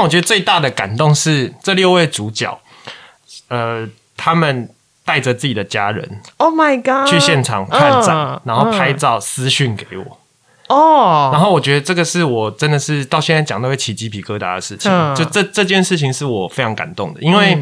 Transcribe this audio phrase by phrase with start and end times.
[0.00, 2.58] 但我觉得最大的感动是这六位主角，
[3.48, 4.66] 呃，他们
[5.04, 7.06] 带着自己的家人 Oh my god！
[7.06, 10.18] 去现场看展，嗯然后拍照私讯给我。
[10.68, 14.90] 哦，然后我觉得这个是我真的是到现在讲都会起鸡皮疙瘩的事情。
[14.90, 17.52] 嗯就这这件事情是我非常感动的，因为、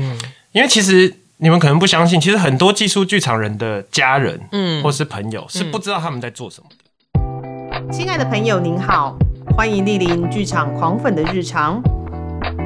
[0.52, 7.92] 因为其实你们可能不相信，其实很多技术剧场人的家人，嗯，或是朋友是不知道他们在做什么的。
[7.92, 9.16] 亲爱的朋友，您好，
[9.56, 11.82] 欢迎莅临剧场狂粉的日常。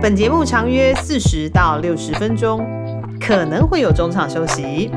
[0.03, 2.59] 本节目长约四十到六十分钟，
[3.21, 4.91] 可能会有中场休息。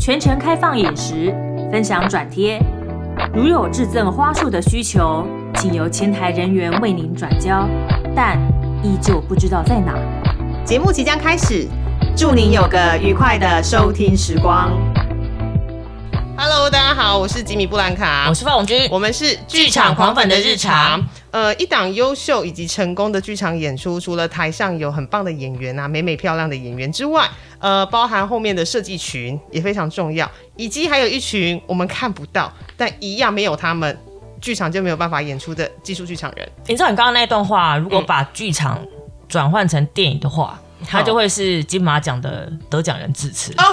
[0.00, 1.32] 全程开放饮食，
[1.70, 2.60] 分享转贴。
[3.32, 5.24] 如有致赠花束的需求，
[5.54, 7.64] 请由前台人员为您转交，
[8.12, 8.36] 但
[8.82, 9.94] 依旧不知道在哪。
[10.64, 11.68] 节目即将开始，
[12.16, 14.68] 祝您有个愉快的收听时光。
[16.36, 21.00] Hello，大家好，我是吉米布兰卡，我是范永军，我们是剧场狂粉的日常。
[21.32, 27.26] 呃，一档优秀以及成功的剧场演出，除了台上有很棒的演员啊、美美漂亮的演员之外，
[27.58, 33.98] 呃，包含后面的设计群也非常重要，以及还有一群我们看不到，但一样没有他们，
[34.42, 36.46] 剧场就没有办法演出的技术剧场人。
[36.66, 38.78] 你知道你刚刚那段话，如果把剧场
[39.26, 43.54] 转换成电影的话，他就会是金马奖的得奖人致辞。
[43.56, 43.64] 哦，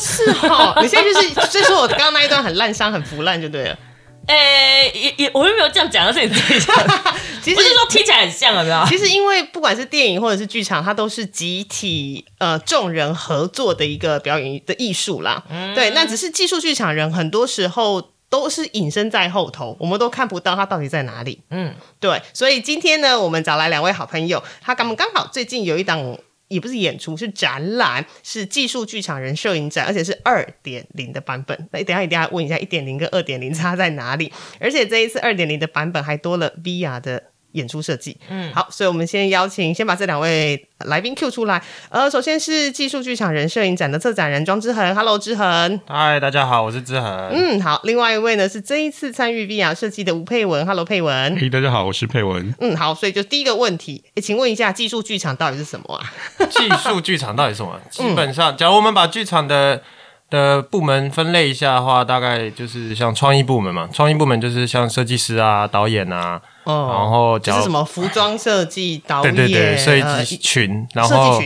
[0.00, 3.78] 是哦，你现在就是所以说我刚刚那一段很烂伤、很腐烂就对了。
[4.26, 6.74] 诶、也也，我又没有这样讲，而是你自己讲。
[7.42, 8.84] 其实不是说听起来很像，有没有？
[8.86, 15.42] 其实，因为不管是电影或者是剧场，它都是集体呃众人合作的一个表演的艺术啦。
[15.48, 21.40] 嗯对，那只是技术剧场人，很多时候都是隐身在后头，我们都看不到他到底在哪里。
[21.50, 26.18] 嗯，对，所以今天呢，我们找来两位好朋友，他刚刚好最近有一档。
[26.48, 31.68] 也不是演出，是展览，是技术剧场人摄影展，而且是二点零的版本。
[31.72, 34.32] 那等下一定要问一下，一点零跟二点零差在哪里？
[34.60, 38.16] 而且这一次二点零的版本还多了 Via 的演出设计。
[38.28, 41.62] 嗯，好，所以我们先邀请，先把这两位来宾 Q 出来。
[41.88, 45.80] 呃，首先是技术剧场人摄影展的策展人庄之恒，Hello，之恒。
[45.86, 47.30] 嗨，大家好，我是之恒。
[47.32, 47.80] 嗯，好。
[47.84, 51.36] 另外一位呢是这一次参与 VR 设计的吴佩文，Hello，佩文。
[51.40, 52.54] 嘿，大家好，我是佩文。
[52.60, 52.94] 嗯，好。
[52.94, 56.04] 所以就第一个问题，诶请问一下，技术剧场到底是什么啊？
[56.50, 57.80] 技术剧场到底是什么？
[57.90, 59.82] 基本上，假如我们把剧场的
[60.28, 63.88] 的部门分类一下的话，大概就是像创意部门嘛。
[63.92, 71.40] 创意部门就是像设计师啊、导演啊，哦然后就是什么服装设计、导演、对对对，设呃计群，然设后。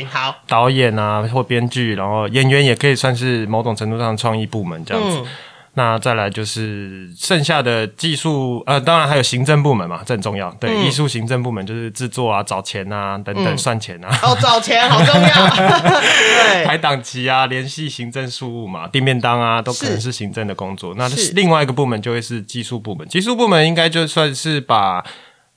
[0.47, 5.19] 导演啊或编剧，然后演员也可以算是某种程度上的创意部门这样子。
[5.19, 5.27] 嗯
[5.75, 10.51] 那再来就是剩下的技术，呃，当然还有行政部门嘛，这很重要。
[10.55, 14.09] 对，嗯艺术行政部门就是制作啊、找钱啊等等、算钱啊。
[14.23, 15.29] 哦，找钱好重要。
[15.49, 20.95] 对，排档期啊，联系行政事务嘛，订便当啊，都可能是是行政的工作。
[20.97, 25.05] 那是另外一个部门就会是技术部门，技术部门应该就算是把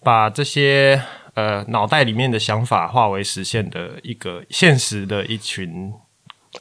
[0.04, 1.02] 把这些
[1.34, 5.92] 呃脑袋里面的想法化为实现的一个现实的一群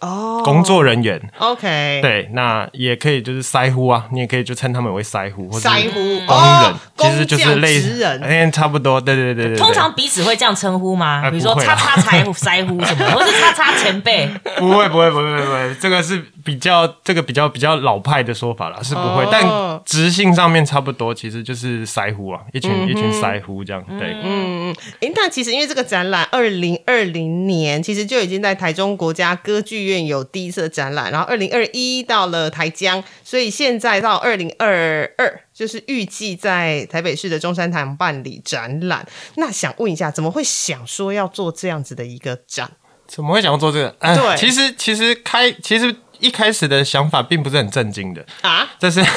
[0.00, 0.41] 哦。
[0.44, 1.20] 工作人员。
[1.38, 8.21] OK，，对，那也可以就是腮呼啊，你也可以就称他们为腮呼或者腮乎工哦人，其实就是类似人。
[8.23, 9.59] 哎，差不多，对对对对对。
[9.59, 11.23] 通常彼此会这样称呼吗？
[11.25, 14.29] 哎比如说叉叉才腮乎什么， 或是叉叉前辈。
[14.59, 19.29] 不会不会不会不会，这个是比较这个比较比较老派的说法啦，是不会，哦。
[19.31, 39.07] 但直性上面差不多，其实就是腮乎啊，一群、一群腮乎这样，对，嗯，诶，那其实因为这个展览，二零二零年其实就已经在台中国家歌剧院有第一次的展览，然后二零二一到了台江，所以现在到二零二二，就是预计在台北市的中山堂办理展览。
[39.37, 42.71] 那想问一下，怎么会想说要做这样子的一个展？
[43.07, 43.97] 怎么会想要做这个？
[43.99, 49.09] 哎对其实其实开其实一开始的想法并不是很震惊的，啊，这是 就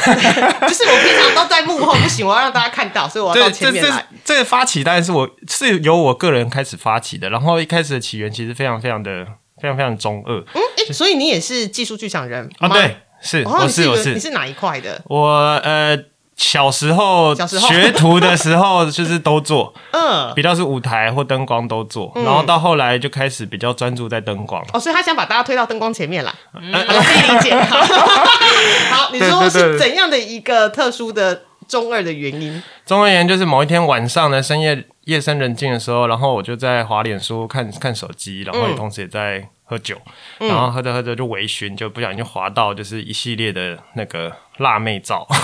[0.73, 4.05] 是我平常都在幕后，不行，我要让大家看到，所以我要到前面来。
[4.25, 9.23] 这个发起当然是我是由我个人开始发起的，然后一开始的起源其实非常非常的
[9.61, 15.01] 非常非常中二嗯，诶，所以你也是技术剧场人啊，对，是哦，是我是你是哪一块的？
[15.05, 15.27] 我
[15.63, 15.95] 呃
[16.35, 19.73] 小时候学徒的时候就是都做。
[19.91, 24.61] 嗯，比较是舞台或灯光都做，然后到后来就开始比较专注在灯光。
[24.73, 27.55] 哦，所以他想把大家推到灯光前面啦，嗯、我可以理解。
[28.91, 32.61] 好，你说是怎样的一个特殊的中二的原因？
[32.85, 39.99] 中二原因，就是某一天晚上呢，深夜夜深人静的时候，然后我就在滑脸书看看手机，然后同时也在喝酒，
[40.39, 45.27] 然后喝着喝着就微醺，就不小心就滑到就是一系列的那个辣妹照。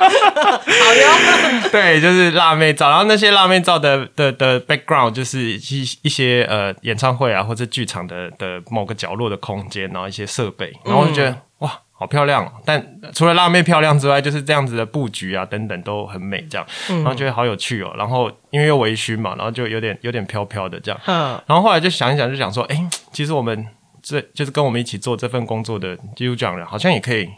[0.00, 12.50] 好哟， 对，就是辣妹照，然后那些辣妹照的的的 background 就是一一些呃演唱会啊或者剧场的的某个角落的空间，然后一些设备，然后我就觉得、哇，好漂亮哦。
[12.64, 12.82] 但
[13.12, 17.92] 除了辣妹漂亮之外，就是这样子的布局啊等等都很美，这样，然后觉得好有趣哦。
[17.98, 20.98] 然后因为又微醺嘛，然后就有点有点飘飘的这样。
[21.04, 23.66] 嗯，然后后来就想一想，就想说，哎，其实我们
[24.02, 27.28] 这就是跟我们一起做这份工作的基督教人，好像也可以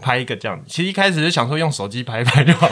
[0.00, 0.64] 拍一个这样子。
[0.68, 2.68] 其实一开始是想说用手机拍一拍就好，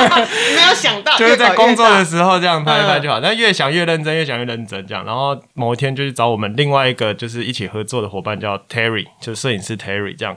[0.56, 3.20] 没有想到， 就是在工作的时候这样拍一拍就好。
[3.20, 5.04] 但越想越认真，越想越认真这样。
[5.04, 10.34] 然后某一天就去找我们另外一个就是一起合作的伙伴叫 Terry，就是摄影师 Terry 这样。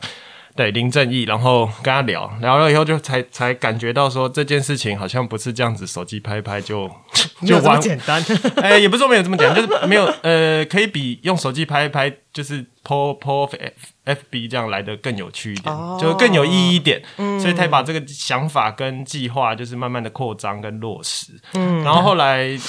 [0.60, 6.92] 对林正义，然后跟他聊聊了以后，就才才感觉到说这件事情好像不是这样子，手机拍一拍就
[7.48, 8.22] 就完简单。
[8.62, 13.72] 哎、也不是说没有这么讲，就是没有呃，可以比用手机拍一拍，就是 po po F
[14.04, 17.02] F B 这样来的更有趣一点，哦就更有意义一点。
[17.40, 21.40] 所以才把这个想法跟计划，就是慢慢的扩张跟落实。
[21.54, 22.60] 嗯，然后后来。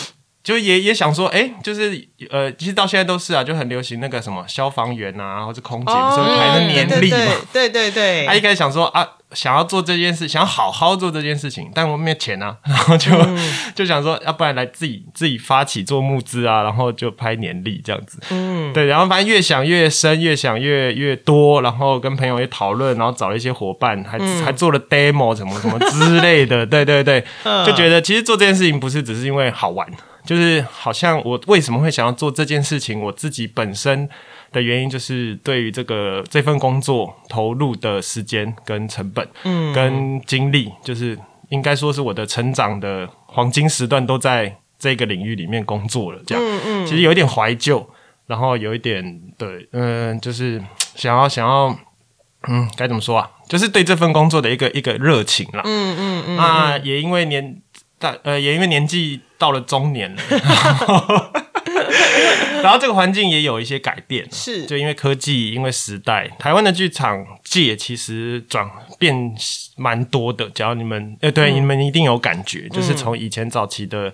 [0.42, 7.16] 就也也想说，哎、就是呃，其实到现在都是啊，就很流行那个什么消防员啊，或者空姐，不是会排那年历嘛？
[7.18, 13.10] 哦对对对对他一开始想说啊，想要做这件事，想要好好做这件事情，但我没有钱啊， 然后就、
[13.74, 18.18] 就想说，要不然来自己自己发起做募资啊，然后就拍年历这样子。
[18.30, 26.64] 嗯，对，然后反正越想越深，越想越越多，然后跟朋友也讨论，然后找了一些伙伴，还、还做了 demo 什么什么之类的。
[26.66, 27.22] 对对对，
[27.66, 29.86] 就觉得其实做这件事情不是只是因为好玩。
[30.24, 34.08] 就是好像我为什么会想要做这件事情，我自己本身
[34.52, 41.18] 的原因就是对于这个这份工作投入的时间跟成本，嗯，跟精力，就是
[41.48, 47.88] 应该说是我的成长的黄金时段都在这个领域里面工作了，这样，嗯嗯，其实有一点怀旧，
[48.26, 50.62] 然后有一点对，嗯、就是
[50.94, 51.76] 想要想要，
[52.48, 53.30] 嗯，该怎么说啊？
[53.48, 57.60] 就是对这份工作的一个一个热情啦，嗯嗯嗯，那也因为年
[58.00, 60.22] 但呃，也因为年纪到了中年了，
[62.64, 68.68] 然后这个环境也有一些改变，是就因为科技，因为时代，台湾的剧场界其实转
[68.98, 69.34] 变
[69.76, 70.48] 蛮多的。
[70.50, 74.12] 只要你们，呃，对，你们一定有感觉，就是从以前早期的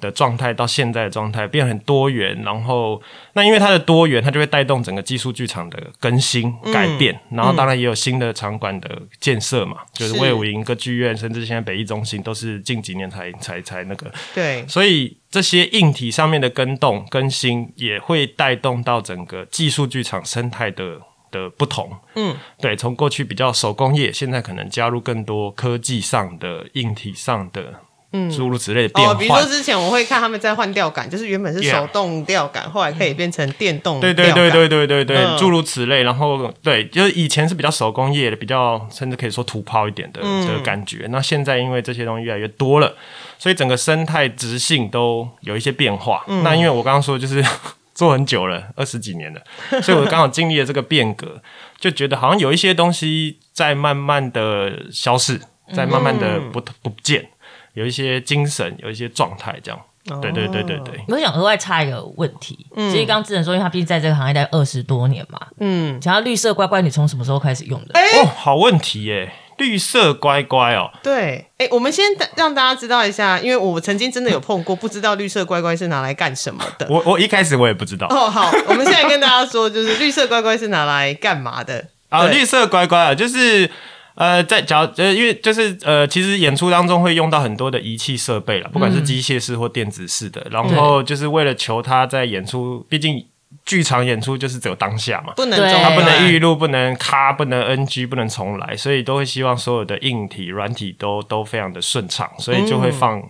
[0.00, 2.40] 的状态到现在的状态，变很多元。
[2.44, 3.00] 然后，
[3.34, 7.18] 那因为它的多元，它就会带动整个技术剧场的更新改变。
[7.30, 21.00] 然后，当然也有新的场馆的建设嘛，就是是魏武营歌剧院，甚至现在北艺中心，都是近几年才才才那个对，所以这些硬体上面的更动更新，也会带动到整个技术剧场生态的
[21.30, 21.96] 的不同。
[22.14, 27.80] 嗯，对，从过去比较手工业，现在可能加入更多科技上的、硬体上的，
[28.16, 34.14] 嗯，诸如此类的变哦，比如说之前我会看他们在换吊杆，就是原本是手动吊杆，后来可以变成电动对。
[34.14, 36.04] 对对对对对对，嗯诸如此类。
[36.04, 41.06] 然后对，就是以前是比较手工业的，比较甚至可以说土炮一点的嗯这个感觉。
[41.10, 42.94] 那现在因为这些东西越来越多了，
[43.36, 46.22] 所以整个生态直性都有一些变化。
[46.28, 47.44] 嗯那因为我刚刚说就是
[47.94, 49.40] 做很久了，二十几年了，
[49.82, 51.42] 所以我刚好经历了这个变革，
[51.80, 55.40] 就觉得好像有一些东西在慢慢的消逝，
[55.72, 57.28] 在慢慢的不不见，
[57.74, 59.80] 有一些精神，有一些状态这样。
[60.20, 61.00] 对对对对对。
[61.08, 67.94] 我想额外插一个问题，嗯其实刚刚智能说，因为他毕竟在这个行业待二十多年嘛，嗯，想要绿色乖乖，你从什么时候开始用的？
[67.94, 69.32] 哎哦，好问题耶！
[69.56, 72.04] 绿色乖乖哦，对，哎，我们先
[72.36, 76.86] 让大家知道一下，因为我曾经真的有碰过，不知道绿色乖乖是拿来干什么的。
[76.90, 81.86] 我我一开始我也不知道哦，好，我们现在跟大家说，就是绿色乖乖是拿来干嘛的？
[82.10, 83.70] 啊，绿色乖乖啊，就是
[84.14, 93.26] 呃，在假如呃，因为就是呃，其实演出当中会用到很多的仪器设备了，不管是机械式或电子式的，然后就是为了求他在演出，毕竟
[93.64, 95.32] 剧场演出就是只有当下嘛。
[95.36, 103.20] 对不能他不能预录，不能卡，不能 NG，不能重来，所以都会希望所有的硬体、软体都都非常的顺畅，所以就会放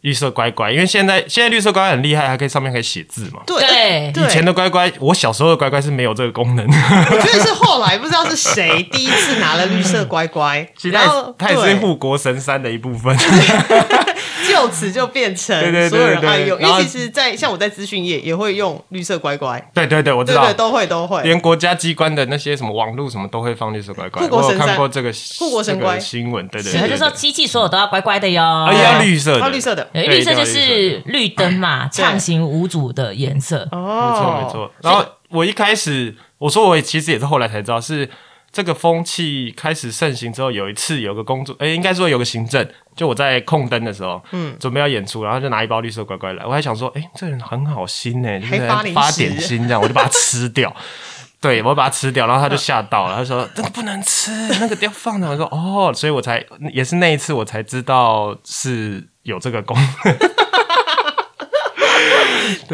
[0.00, 0.72] 绿色乖乖。
[0.72, 3.42] 因为现在现在绿色乖乖很厉害，还可以上面可以写字嘛。
[3.46, 6.66] 对以前的乖乖，我小时候的乖乖是没有这个功能。
[6.66, 13.16] 我觉得是后来不知道是谁第一次拿了绿色乖乖， 然后也它也是护国神山的一部分。
[14.48, 15.56] 就此就变成
[15.88, 16.60] 所有人对爱用。
[16.60, 21.22] 因为其实在，像我在资讯业也会用绿色乖乖，对对对，我知道对对，，都会都会。
[21.22, 24.22] 连国家机关的那些什么网络什么都会放绿色乖乖。
[24.22, 33.68] 我有护国神山看过这个护国神乖这个新闻，对对对，他，就说对机器所有都要乖乖的哟，而且要绿色的，哦，绿色的对，对绿色就是绿灯嘛，畅行无阻的颜色。
[33.72, 34.72] 哦，没错没错。
[34.82, 38.08] 然后我一开始我说我其实也是后来才知道，是
[38.52, 50.74] 这个风气开始盛行之后，有一次有个工作，哎，应该说有个行政，就我在控灯的时候，嗯，准备要演出，然后就拿一包绿色乖乖来，我还想说，哎，这人很好心呢，就是还发点心这样，我就把它吃掉。
[51.40, 54.30] 对，我把它吃掉，然后他就吓到了，他说：“这个不能吃，
[54.60, 56.40] 那个要放的。”我说：“哦，所以我才
[56.72, 60.16] 也是那一次我才知道是有这个功能。”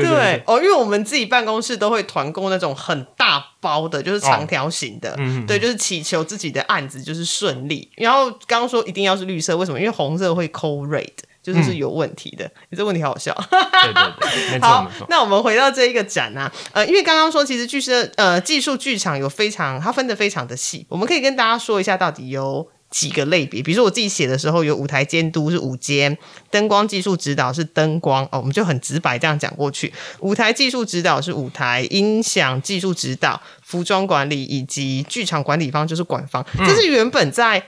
[0.04, 7.90] 对哦，因为我们自己办公室都会团购那种很大包的，就是长条形的，嗯对，就是祈求自己的案子就是顺利。
[7.96, 9.78] 然后刚刚说一定要是绿色，为什么？
[9.78, 11.08] 因为红色会扣 rate，
[11.42, 12.50] 就是是有问题的。
[12.70, 13.34] 你这问题好好笑。
[13.50, 15.06] 对对对， 没错好没错，。
[15.10, 22.68] 那我们回到这一个展啊，呃，因为刚刚说其实剧社呃技术剧场有非常它分的非常的细，我们可以跟大家说一下到底有。
[22.90, 26.16] 几个类别，比如说我自己写的时候，有舞台监督是舞监，
[26.50, 29.92] 灯光技术指导是灯光哦，我们就很直白这样讲过去。
[30.20, 37.62] 舞台技术指导是舞台，音响技术指导、服装管理以及剧场管理方就是管方，这是原本在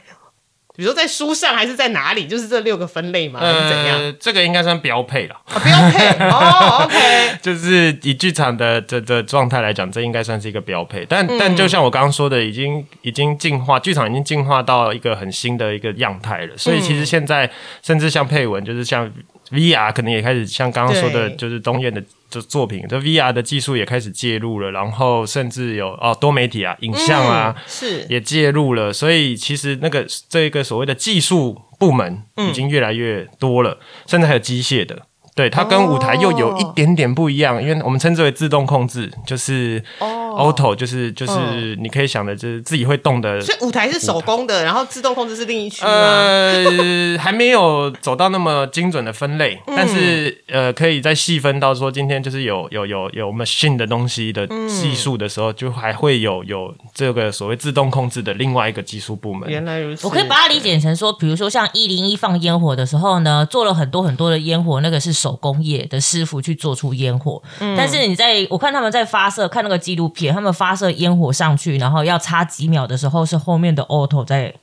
[0.80, 3.38] 比如说在书上还是在哪里，就是这六个分类嘛？
[3.38, 3.98] 还是怎样？
[3.98, 5.34] 呃，这个应该算标配了。
[5.44, 11.04] 啊，标配 哦，OK， 就是以剧场的的的状态来讲，这应该算是一个标配。
[11.06, 16.56] 但、嗯但就像我刚刚说的，已经已经进化，剧场已经进化到一个很新的一个样态了。
[16.56, 17.50] 所以其实现在、
[17.82, 19.06] 甚至像配文，就是像
[19.50, 27.54] VR，可能也开始像刚刚说的，就是东燕的就作品，这 VR 的技术也开始介入了，然后甚至有哦多媒体啊、影像啊。
[27.56, 35.02] 嗯是也介入了，所以其实那个这个所谓的技术部门嗯已经越来越多了，甚至还有机械的。
[35.34, 43.40] 对，它跟舞台又有一点点不一样，因为我们称之为自动控制，就是哦 auto，就是就是你可以想的，就是自己会动的。
[43.40, 45.90] 所以舞台是手工的，然后自动控制是另一区吗？
[45.90, 59.48] 呃， 还没有走到那么精准的分类，嗯但是呃，可以再细分到说，今天就是有有有有 machine 的东西的技术的时候，就还会有有这个所谓自动控制的另外一个技术部门。
[59.48, 67.42] 原来如此，我可以把它理解成说，比如说像一零一放烟火的时候呢，做了很多很多的烟火，那个是手工业的师傅去做出烟火。
[67.76, 74.54] 但是你在我看他们在发射，看那个纪录片，他们发射烟火上去，然后要差几秒的时候，是后面的 auto 在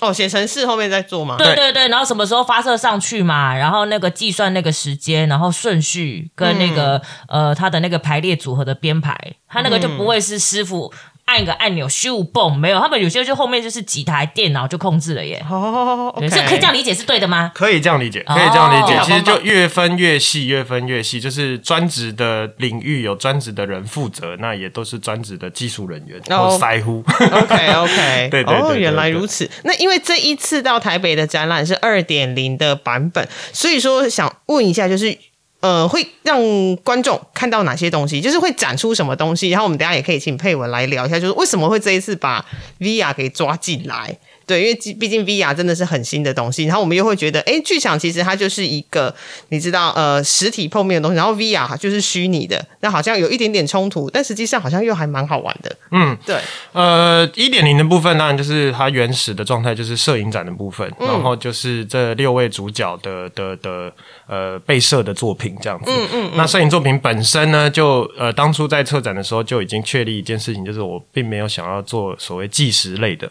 [0.00, 1.36] 哦，写程式后面再做吗？
[1.36, 10.90] 对对对，然后什么时候发射上去嘛，然后那个计算那个时间，然后顺序跟那个、呃它的那个排列组合的编排，它那个就不会是师傅
[11.30, 15.40] 按一个按钮咻蹦，没有，他们有些就后面就是几台电脑就控制了耶。
[15.48, 17.52] 哦对，，OK，所以可以这样理解是对的吗？
[17.54, 18.98] 可以这样理解，哦可以这样理解。
[18.98, 27.04] 好其实就越分越细，越分越细，就是专职的领域有专职的人负责，那也都是专职的技术人员哦或腮乎。
[27.06, 29.48] OK OK， 对对对哦，对原来如此。
[29.62, 35.16] 那因为这一次到台北的展览是二点零的版本，所以说想问一下，就是
[35.60, 36.40] 呃，会让
[36.76, 38.20] 观众看到哪些东西？
[38.20, 39.50] 就是会展出什么东西？
[39.50, 42.44] 然后我们等下也可以请佩文来聊一下，就是为什么会这一次把
[42.78, 44.18] VIA 给抓进来？
[44.50, 49.14] 对，因为毕毕竟 VR 真的是很新的东西，然后我们又会觉得，哎，剧场其实它就是一个
[49.50, 55.76] 你知道，呃，实体碰面的东西，然后 VR 就是虚拟的，那好像有一点点冲突，但实际上好像又还蛮好玩的。
[55.92, 56.36] 嗯，对，
[56.72, 63.92] 呃，一点零的部分当然就是它原始的状态，就是摄影展的部分，嗯然后就是这六位主角的的的
[64.26, 65.90] 呃被摄的作品这样子。
[65.90, 73.30] 嗯嗯那摄影作品本身呢，就呃当初在策展的时候就已经确立一件事情，就是我并没有想要做所谓纪实类的，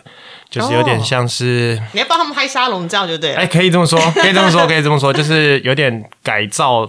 [0.49, 1.79] 就是有点哦像是。
[1.93, 3.37] 你要帮他们拍沙龙照就对了。
[3.37, 6.85] 哎，可以这么说，可以这么说，可以这么说，就是有点改造、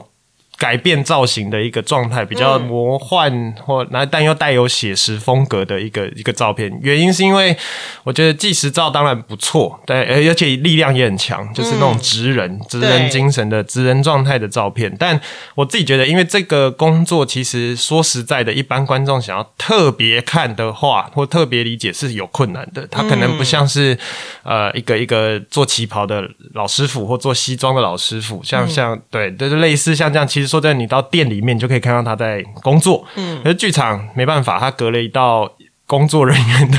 [0.60, 6.70] 改变造型的一个状态，比较魔幻或那但又带有写实风格的一个一个照片。
[6.82, 7.56] 原因是因为
[8.04, 14.94] 我觉得纪实照当然不错，对，而而且力量也很强，就是那种职人、职人精神的职人状态的照片。
[14.98, 15.18] 但
[15.54, 22.86] 我自己觉得，因为这个工作其实说实在的，一般观众想要特别看的话，或特别理解是有困难的。
[22.88, 23.96] 他可能不像是、
[24.42, 30.28] 呃一个一个做旗袍的老师傅或做西装的老师傅，像、像对，就是类似像这样。
[30.28, 33.04] 其实说真的，你到店里面你就可以看到他在工作。
[33.16, 35.52] 嗯，可是剧场没办法，他隔了一道。
[35.90, 36.78] 工作人员的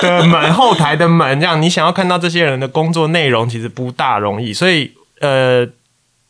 [0.00, 4.50] 的门，后台的门，这样你想要看到这些人的工作内容，其实不大容易。
[4.50, 4.90] 所以，
[5.20, 5.68] 呃，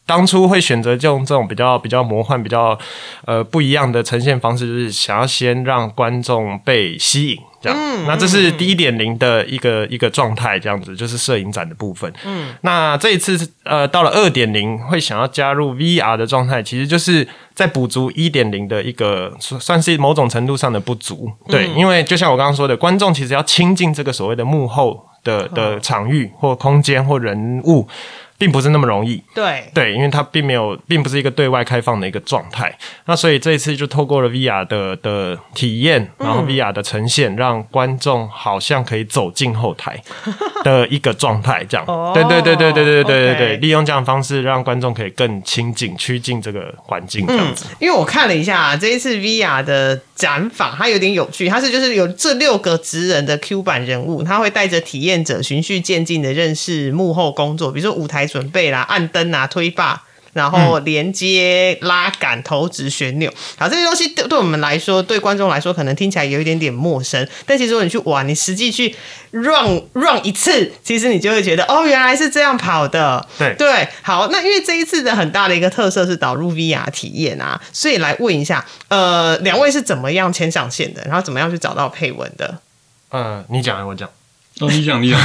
[0.05, 2.79] 当初会选择用这种比较比较魔幻、比较
[3.25, 7.39] 呃不一样的呈现方式，就是想要先让观众被吸引。
[7.63, 7.79] 这样，
[8.09, 12.13] 那这是第一点零的一个一个状态，这样子就是摄影展的部分。
[12.25, 21.31] 嗯，那这一次呃到了二点零，会想要加入 VR 的状态，其实就是在补足一点零的一个算算是某种程度上的不足。
[21.47, 27.87] 对，因为就像我刚刚说的，观众其实要亲近这个所谓的幕后的的场域或空间或人物。
[28.43, 32.77] 并不是那么容易，对对，因为它并没有，并不是一个对外开放的一个状态。
[33.05, 40.03] 那所以这一次就透过了 VR 的的体验，然后 VR 的呈现，让观众好像可以走进后台
[40.65, 41.87] 的一个状态，这样。
[42.13, 47.67] 对对对对对对对对对，利用这样的方式让观众可以更亲近、趋近这个环境，这样子。
[47.79, 60.05] 因为我看了一下这一次 VR 的展访，它有点有趣，它是就是有这六个职人的 Q 版人物，他会带着体验者循序渐进的认识幕后工作，比如说舞台准备啦、按灯啊、推把。
[60.35, 68.97] 然后连接、拉杆、投掷、旋钮，好，这些东西对对我们来说，对观众来说可能听起来有一点点陌生，但其实如果你去玩，你实际去
[69.33, 73.29] run run 一次，其实你就会觉得哦，原来是这样跑的。
[73.39, 82.57] 对对，好，那因为这一次的很大的一个特色是导入 VR 体验啊，所以来问一下，呃，两位是怎么样牵上线的，然后怎么样去找到配文的？
[83.11, 84.09] 呃，你讲，我讲。
[84.61, 85.19] 哦，你讲，你讲。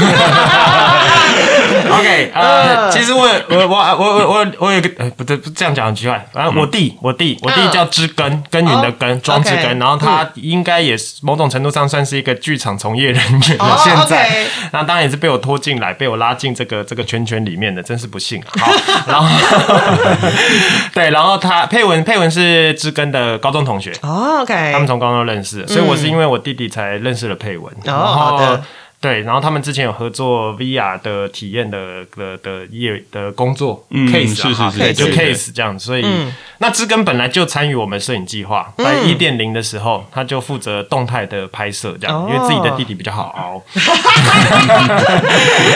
[1.89, 6.25] OK，呃，其实我我我我我我我有个呃，不对，不这样讲很奇怪。
[6.34, 9.77] 反正我弟，我弟，我弟嗯叫知根，耕耘的耕，庄知根。
[9.77, 13.77] 然后他应该也是某种程度上算是一个剧场从业人员哦了。
[13.77, 18.41] 现在 那当然也是被我拖进来，被我拉进这个这个圈圈里面的，真是不幸。
[18.57, 18.72] 好，
[19.07, 19.27] 然后
[20.96, 27.74] 对，然后他佩文佩文是知根的高中同学，哦，OK，他们从高中认识，所以我是因为我弟弟才认识了佩文。
[27.84, 28.63] 然后的
[28.99, 36.33] 对，然后他们之前有合作 VR 的体验的的的业的工作嗯 case 啊是是是哈对，就 case 这样，所以嗯。
[36.59, 43.61] 那知根本来就参与我们摄影计划，在一点零的时候，他就负责动态的拍摄，这样，哦因为自己的弟弟比较好熬，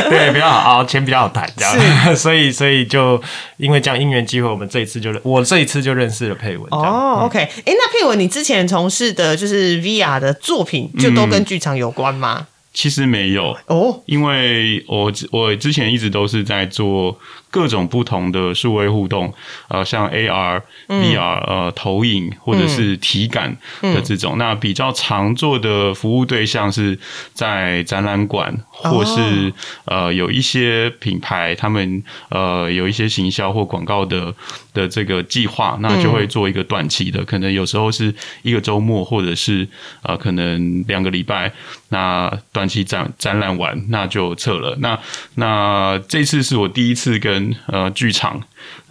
[0.10, 1.78] 对，比较好熬，钱比较好谈，这样，
[2.18, 3.22] 所以所以就
[3.58, 12.48] 因为这样因缘机会，我们这一次就我这一次就认识了佩文，这样哦，OK，哎、那佩文，你之前从事的就是 VR 的作品，就都跟剧场有关吗？
[12.74, 17.18] 其实没有，哦，因为我我之前一直都是在做
[17.52, 19.32] 各种不同的数位互动，
[19.68, 24.38] 呃，像 AR、VR，呃，投影或者是体感的这种。
[24.38, 26.98] 那比较常做的服务对象是
[27.34, 29.54] 在展览馆，或是、
[29.86, 34.34] 呃有一些品牌，他们呃有一些行销或广告的
[34.74, 39.68] 的这个计划，那就会做一个短期的，可能有时候是一个周末，或者是
[40.04, 41.52] 呃可能两个礼拜。
[41.90, 44.74] 那短期展展览完，那就撤了。
[44.80, 44.98] 那
[45.36, 48.42] 那这次是我第一次跟呃剧场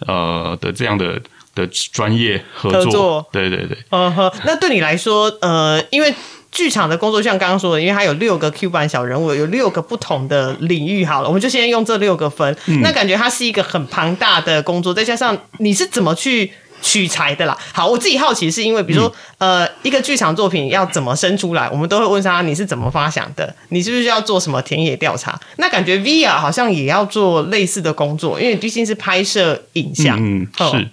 [0.07, 1.21] 呃的这样的
[1.53, 6.13] 的专业合作，合作对对对，嗯哼，那对你来说，呃，因为
[6.51, 11.05] 剧场的工作像刚刚说的，因为它有六个 Q 版小人物，有六个不同的领域。
[11.05, 12.55] 好了，我们就先用这六个分。
[12.81, 17.57] 那感觉它是一个很庞大的工作，再加上你是怎么去取材的啦？
[17.71, 25.39] 好，我自己好奇是因为，比如说，呃，一个剧场作品要怎么生出来，我们都会问他你是怎么发想的，你是不是要做什么田野调查？
[25.57, 30.17] 那感觉 VR 好像也要做类似的工作，因为毕竟是拍摄影像。
[30.19, 30.87] 嗯，哦是。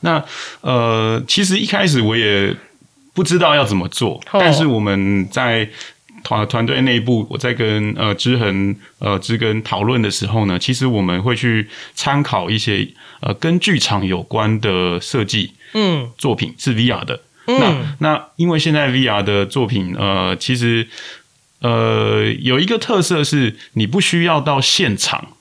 [0.00, 0.24] 那
[0.60, 2.54] 呃，其实一开始我也
[3.14, 5.68] 不知道要怎么做，哦但是我们在
[6.22, 12.88] 团团队内部，我在跟呃知恒呃知根讨论的时候呢，其实我们会去参考一些
[13.20, 17.20] 呃跟剧场有关的设计嗯作品，是 VR 的。
[17.46, 20.86] 那那因为现在 VR 的作品，呃，其实
[21.60, 25.36] 呃有一个特色是，你不需要到现场，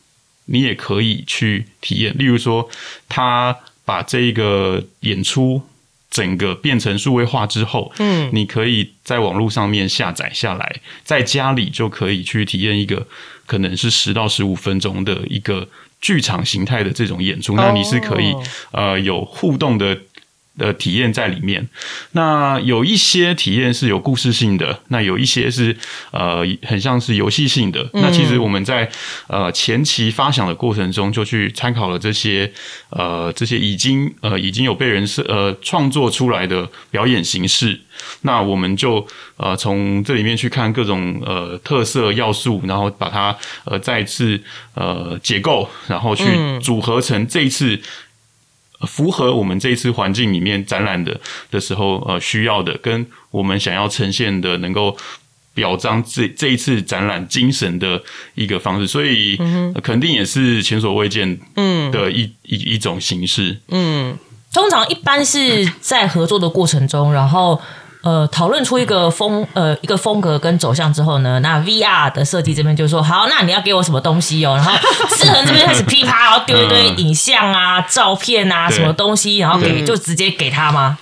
[0.45, 2.17] 你也可以去体验。
[2.17, 2.67] 例如说，
[3.07, 5.61] 他把这一个演出
[6.11, 13.07] 整个变成数位化之后，嗯，你可以在网络上面下载下来，在家里就可以去体验一个
[13.47, 15.67] 可能是十到十五分钟的一个
[15.99, 17.55] 剧场形态的这种演出。
[17.55, 18.43] 那你是可以哦
[18.73, 19.97] 呃有互动的。
[20.61, 21.67] 的体验在里面，
[22.11, 25.75] 那有一些体验是有故事性的，那有一些是
[26.11, 27.89] 呃很像是游戏性的。
[27.93, 28.87] 那其实我们在
[29.27, 32.51] 呃前期发想的过程中，就去参考了这些
[32.91, 37.79] 呃这些已经呃已经有被人设呃创作出来的表演形式，
[38.21, 39.05] 那我们就
[39.37, 44.39] 呃从这里面去看各种呃特色要素，然后把它呃再次
[44.75, 46.25] 呃解构，然后去
[46.61, 47.79] 组合成这一次。
[48.81, 54.97] 呃符合我们这一次环境里面展览的的时候，呃，需要的跟我们想要呈现的，能够
[55.53, 58.01] 表彰这这一次展览精神的
[58.35, 59.37] 一个方式，所以、
[59.75, 61.39] 呃肯定也是前所未见
[61.91, 63.59] 的一、一一种形式。
[63.69, 64.17] 嗯
[64.53, 67.61] 通常一般是在合作的过程中，然后
[68.01, 74.71] 呃讨论出一个风呃一个风格跟走向之后呢，那 VR 的设计这边就说好，那你要给我什么东西哦，然后
[75.15, 80.97] 志恒这边开始噼啪，然后丢一堆影像啊、照片啊什么东西，然后给就直接给他吗？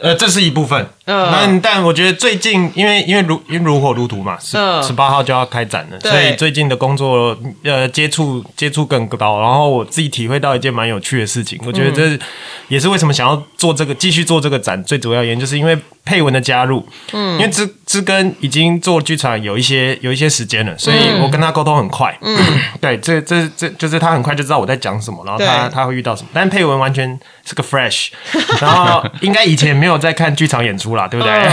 [0.00, 0.88] 呃，这是一部分。
[1.06, 1.28] 嗯。
[1.32, 4.82] 但但我觉得最近，因为因为如因为如火如荼嘛，十嗯。
[4.82, 6.10] 十八号就要开展了，对。
[6.10, 12.18] 所以最近的工作呃接触接触更高，然后我自己体会到一件蛮有趣的事情，我觉得这
[12.68, 22.38] 也是为什么想要做这个继续做这个展最主要原因，就是因为配文的加入，嗯，因为知知根已经做剧场有一些有一些时间了，所以我跟他沟通很快，嗯，
[22.80, 28.08] 对，这这这就是他很快就知道我在讲什么，然后他他会遇到什么，但配文完全是个 fresh，
[28.60, 29.94] 然后应该以前没有。
[29.94, 31.32] 没有在看剧场演出啦，对不对？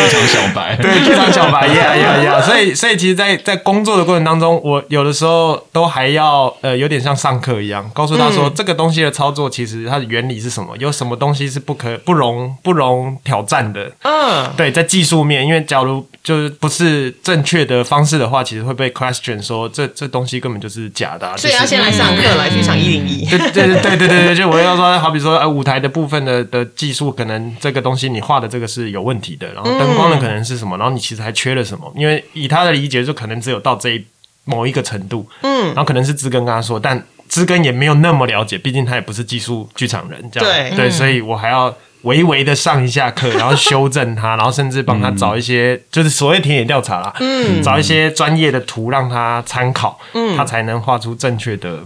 [0.00, 2.40] 剧场小白，对，剧场小白，呀呀呀！
[2.40, 13.90] 所以，所以其实在，在工作的过程当中，我有的时候都还要呃，有点像上课一样，告诉他说，这个东西的操作其实它的原理是什么，有什么东西是不可不容不容挑战的。
[14.02, 23.26] 嗯，对，在技术面，因为假如就是不是正确的方式的话，其实会被 question 说这这东西根本就是假的所以要先来上课，来剧场一零一。
[23.26, 34.04] 对对对对对对对，就我要说，好比说，呃，舞台的部分的的技术，可能这个东西你画的这个是有问题的，然后灯光的可能是什么，然后你其实还缺了什么，因为以他的理解，就可能只有到这一
[34.44, 40.48] 某一个程度，嗯，然后可能是知根跟他说，但知根也没有那么了解，毕竟他也不是技术剧场人，这样。
[40.48, 40.76] 对。
[40.76, 41.74] 对，所以我还要。
[42.04, 51.80] 微微的上一下课， 然后修正他，然后甚至帮他找一些，就是所谓田野调查啦，嗯，找一些专业的图让他参考，嗯，他才能画出正确的。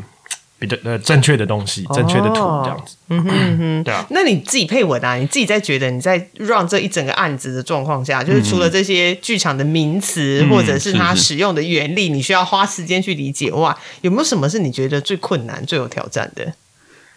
[0.64, 4.06] 比较呃正确的东西，正确的图这样子，嗯哼哼，对啊。
[4.10, 16.54] 那你自己配文啊，你自己在觉得你在 run 这一整个案子的状况下，就是除了这些剧场的名词、嗯或者是它使用的原理，你需要花时间去理解外，有没有什么是你觉得最困难、最有挑战的？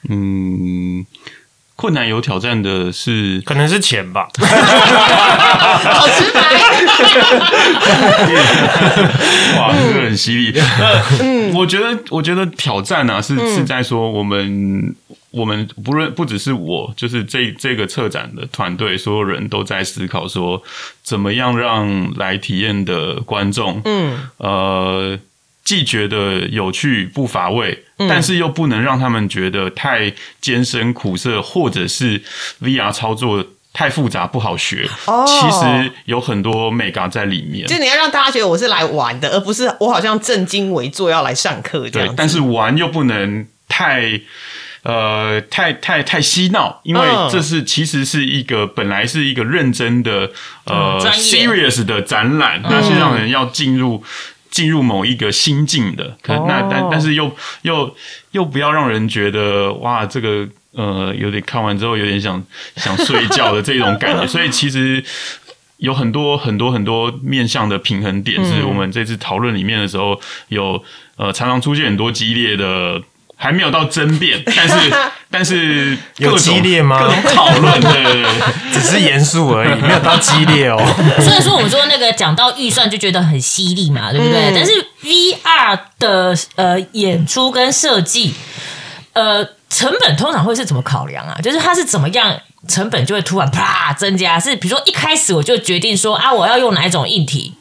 [0.09, 1.05] 嗯，
[1.77, 6.41] 困难有挑战的是，可能是钱吧，好直白，
[9.57, 10.53] 哇，这个很犀利。
[11.21, 14.93] 嗯，我觉得，我觉得挑战啊，是是在说我们。
[15.29, 20.63] 我们不论不只是我，就是这这个策展的团队，所有人都在思考说，
[21.03, 25.19] 怎么样让来体验的观众，嗯，呃，
[25.67, 32.23] 既觉得有趣不乏味，但是又不能让他们觉得太艰深苦涩，或者是
[32.61, 34.89] VR 操作太复杂不好学。
[35.07, 37.67] 哦其实有很多 mega 在里面。
[37.67, 42.07] 就你要让大家觉得我是来玩的，而不是我好像正襟危坐要来上课这样，。
[42.07, 44.21] 对但是玩又不能太。
[44.83, 50.31] 呃，太太太嬉闹，因为嗯这是其实是一个本来是一个认真的
[50.63, 54.01] 呃嗯 serious 的展览，那是让人要进入
[54.57, 56.17] 进入某一个心境的。
[56.21, 57.95] 可哦那但但是又又
[58.31, 62.43] 又不要让人觉得哇，这个呃有点看完之后有点想
[62.75, 65.03] 想睡觉的这种感觉， 所以其实。
[65.79, 70.83] 有很多很多很多面向的平衡点，是我们这次讨论里面的时候有
[71.17, 72.99] 呃常常出现很多激烈的，
[73.39, 74.93] 还没有到争辩， 但是
[75.29, 78.25] 但是有激烈吗各种讨论，对对对，
[78.73, 80.77] 只是严肃而已，没有到激烈哦。
[81.19, 84.51] 虽然说我们说那个讲到预算就觉得很犀利嘛，对不对？
[84.55, 84.71] 但是
[85.03, 88.33] VR 的呃演出跟设计，
[89.13, 91.37] 呃成本通常会是怎么考量啊？
[91.43, 94.39] 就是它是怎么样成本就会突然啪增加？
[94.39, 97.53] 是比如说一开始我就决定说啊，我要用哪一种硬体？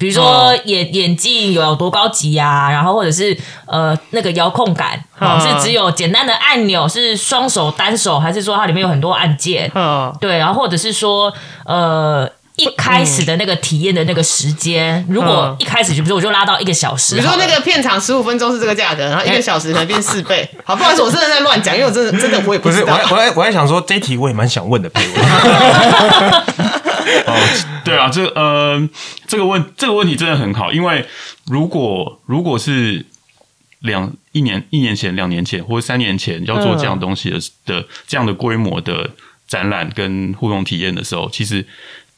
[0.00, 3.36] 比如说眼眼镜有多高级啊，然后或者是
[3.66, 4.98] 呃那个遥控感，
[5.38, 9.70] 是只有简单的按钮，是双手单手，还是说它里面有很多按键？
[9.74, 11.30] 嗯，对，然后或者是说，
[11.66, 20.48] 呃，一开始的那个体验的那个时间，如果一开始就比如说我就拉到一个小时，比如说那个片场十五分钟是这个价格，然后一个小时可能变四倍。
[20.64, 24.90] 好，不好意思，我真的在乱讲，因为我真的真的我也不不是，我还我还我还想说，这一题我也蛮想问的。
[27.26, 28.88] 哦，对啊，这呃，
[29.26, 31.04] 这个问这个问题真的很好，因为
[31.46, 33.04] 如果如果是
[33.80, 39.10] 两一年一年前、两年前或者三年前要做这样东西的、的这样的规模的
[39.48, 41.66] 展览跟互动体验的时候，其实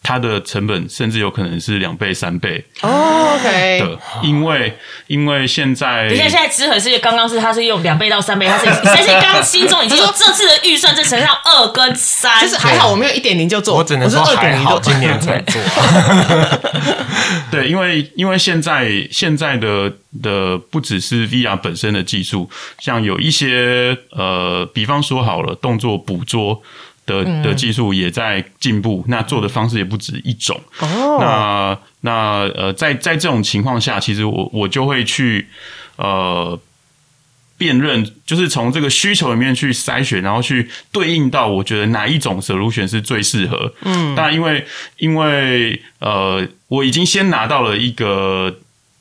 [0.03, 15.63] 它的成本甚至有可能是两倍、三倍哦，OK，的，因为因为现在等一下，现在知和是刚刚是它是用两倍到三倍，它是但是刚刚心中已经说这次的预算，这乘上二跟三，就是还好我没有一点零就做，我只能说是二点还好，今年才做。
[15.63, 16.59] 啊。
[17.51, 26.61] 对，因为因为现在现在的的不只是 VR 本身的技术，像有一些呃，比方说好了，动作捕捉
[27.07, 30.61] 的的技术也在进步，那做的方式也不止一种。
[30.81, 32.13] 哦，那那
[32.55, 35.49] 呃，在在这种情况下，其实我我就会去
[35.97, 36.59] 呃。
[37.59, 43.73] 辨认就是从这个需求里面去筛选，然后去对应到我觉得哪一种 solution 是最适合。
[43.83, 48.59] 嗯，那因为因为呃，我已经先拿到了一个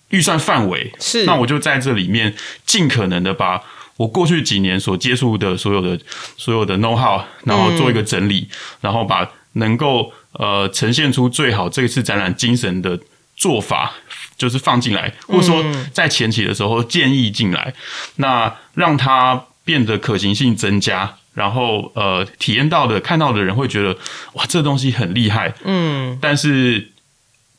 [0.09, 3.63] 预算范围，是那我就在这里面尽可能的把
[3.97, 5.99] 我过去几年所接触的所有的
[6.37, 8.47] 所有的 know how，然后做一个整理，
[8.81, 12.99] 然后把能够呃呈现出最好这次展览精神的
[13.35, 13.93] 做法。
[14.37, 17.71] 就是放进来，或者说在前期的时候建议进来，
[18.15, 23.95] 那让它变得可行性增加，然后呃，体验到的、看到的人会觉得
[24.33, 26.89] 哇，这东西很厉害，嗯，但是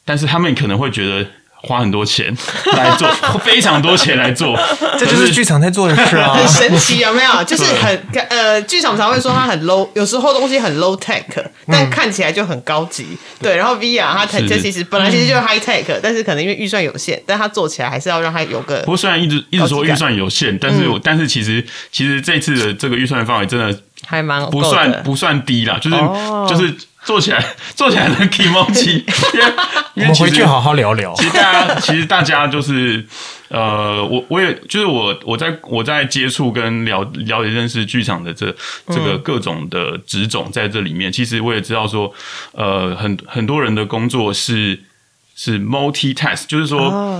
[0.04, 1.30] 但是他们可能会觉得
[1.62, 2.26] 花很多钱
[2.72, 3.08] 来做，
[3.44, 4.58] 非常多钱来做，
[4.98, 6.34] 这就是剧场在做的事啊。
[6.34, 7.30] 很神奇，有没有？
[7.44, 11.22] 就是很呃，剧场常会说它很 low，有时候东西很 low tech，
[11.68, 13.06] 但看起来就很高级。
[13.40, 26.46] 对，然后 VR 它它其实本来其实就是 high tech，但是可能因为预算有限，但它做起来还是要让它有个不过虽然一直一直说预算有限，但是我、但是其实其实这次的这个预算范围真的还蛮不算不算低啦，就是、哦。
[26.48, 29.46] 就是做起来 做起来的 k i m o j i 因为
[29.94, 31.24] 因为我们回去好好聊聊其。
[31.24, 33.04] 实大家其实大家就是
[33.48, 38.54] 呃，我我也就是我我在我在接触跟了了解认识剧场的这
[38.88, 42.10] 这个各种的职种在这里面，其实我也知道说，
[42.52, 44.80] 呃，很很多人的工作是
[45.34, 47.12] 是 multitask，就是说。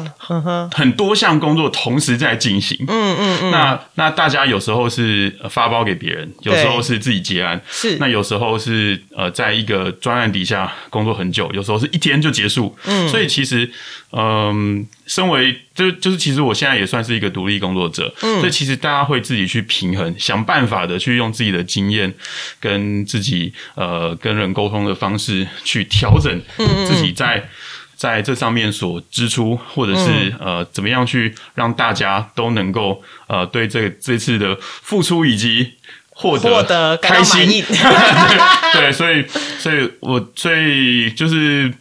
[0.73, 12.77] 很多项工作同时在进行，嗯嗯嗯，那那大家有时候是呃发包给别人，有时候是自己结案，是那有时候是呃在一个专案底下工作很久，有时候是一天就结束。
[12.85, 13.71] 嗯，所以其实
[14.13, 22.13] 嗯、身为就就是其实我现在也算是一个独立工作者，嗯，所以其实大家会自己去平衡，想办法的去用自己的经验
[22.61, 26.41] 跟自己呃跟人沟通的方式去调整
[26.87, 27.49] 自己在。
[28.03, 35.75] 在这上面所支出，或者是、呃怎么样去让大家都能够呃对这这次的付出以及
[36.11, 37.63] 获得开心。
[38.75, 39.25] 对，所以
[39.61, 41.73] 所以我所以就是，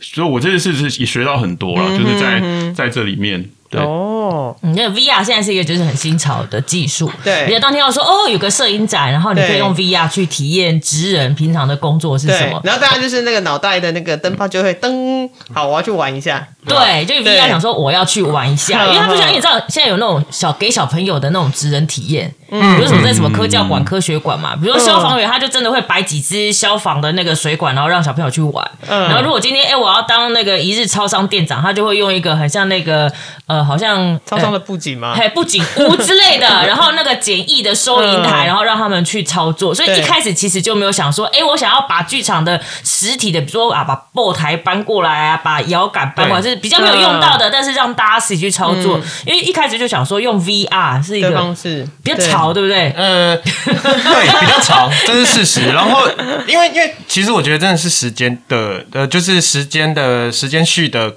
[0.00, 2.42] 所以我这次是也学到很多了，就是在
[2.74, 3.80] 在这里面对。
[3.80, 7.10] 哦，嗯，那个 VR 现在是一个就是很新潮的技术。
[7.24, 12.60] 对比如当天要说哦，有个摄影展，然后你可以用 VR 去体验职人平常的工作是什么，。
[12.62, 28.70] 然后大家就是那个脑袋的那个灯泡就会噔，好，我要去玩一下，对，就 VR 想说我要去玩一下， 因为他不想你知道现在有那种小给小朋友的那种职人体验，嗯比如什么在什么科教馆、科学馆嘛，比如说消防员，他就真的会摆几支消防的那个水管，然后让小朋友去玩。
[28.88, 33.10] 嗯然后如果今天哎我要当那个一日超商店长，他就会用一个很像那个
[33.46, 35.14] 呃好像超商的布景吗？
[35.14, 39.74] 还布景屋之类的， 然后那个简易的收银台，嗯然后让他们去操作。
[39.74, 49.00] 所以一开始其实就没有想说，哎，我想要把剧场的实体的，比如说啊，把布台搬过来啊，把摇杆搬过来，是比较没有用到的，但是让大家自己去操作。
[49.26, 52.90] 因为一开始就想说用 VR 是一个方式比较潮，对不对？
[52.96, 55.72] 呃，对，比较潮，这是事实。
[55.72, 56.08] 然后，
[56.46, 61.14] 因为因为其实我觉得真的是时间的，呃，就是时间的时间序的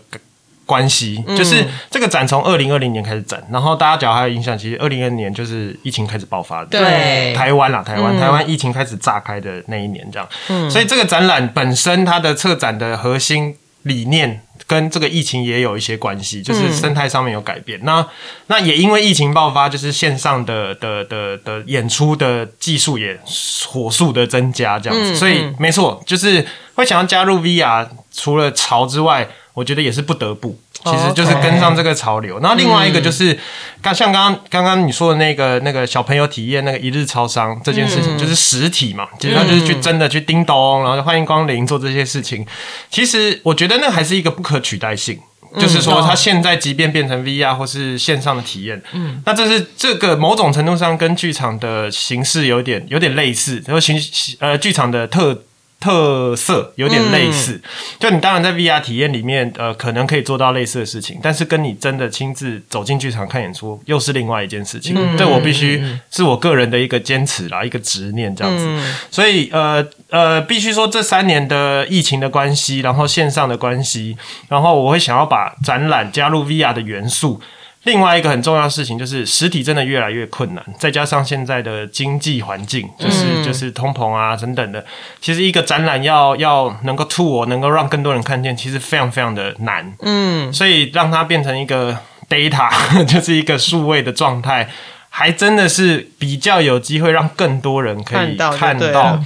[0.66, 7.34] 关系，就是这个展从二零二零年开始展，然后大家只要还有印象，其实二零二零年就是疫情开始爆发的，对。
[7.34, 10.70] 台湾啦，台湾、台湾疫情开始炸开的那一年，这样，嗯。
[10.70, 17.80] 所以这个展览本身它的策展的核心理念跟这个疫情也有一些关系，就是生态上面有改变。
[17.84, 18.04] 那
[18.48, 23.20] 那也因为疫情爆发，就是线上的的的的演出的技术也
[23.68, 30.56] 火速的增加，这样子，所以没错，就是会想要加入 VR，除了潮之外，我觉得也是不得不。
[30.84, 33.36] 其实就是跟上这个潮流，然后另外一个就是，
[33.82, 42.46] 刚像刚刚刚刚你说的那个那个小朋友体验那个一日超商这件事情，就是实体嘛，其实他就是去真的去叮咚，然后就欢迎光临做这些事情。
[42.92, 45.20] 其实我觉得那还是一个不可取代性。
[45.58, 53.98] 就是说，它现在即便变成 VR 或是线上的体验，嗯，那这是这个某种程度上跟剧场的形式有点有点类似，然后形
[54.40, 55.46] 呃剧场的特
[55.86, 57.62] 特色有点类似。
[58.00, 64.96] 就你当然在 VR 体验里面，呃，可能可以做到类似的事情，但是跟你真的亲自走进剧场看演出又是另外一件事情。
[65.16, 68.68] 这我必须是我个人的一个坚持啦，一个执念这样子。
[69.12, 74.18] 所以呃呃，必须说这三年的疫情的关系，然后线上的关系，
[74.50, 77.40] 然后我会想要把展览加入 VR 的元素。
[77.86, 84.86] 另外一个很重要的事情就是实体真的越来越困难，再加上现在的经济环境，就是、就是通膨啊等等的，
[85.22, 89.94] 其实一个展览要要能够 tour，能够让更多人看见，其实非常非常的难。
[90.02, 91.98] 嗯，所以让它变成一个
[92.30, 92.70] data，
[93.06, 94.70] 就是一个数位的状态。
[95.18, 98.94] 还真的是比较有机会让更多人可以看到就看对了。
[98.94, 99.24] 到，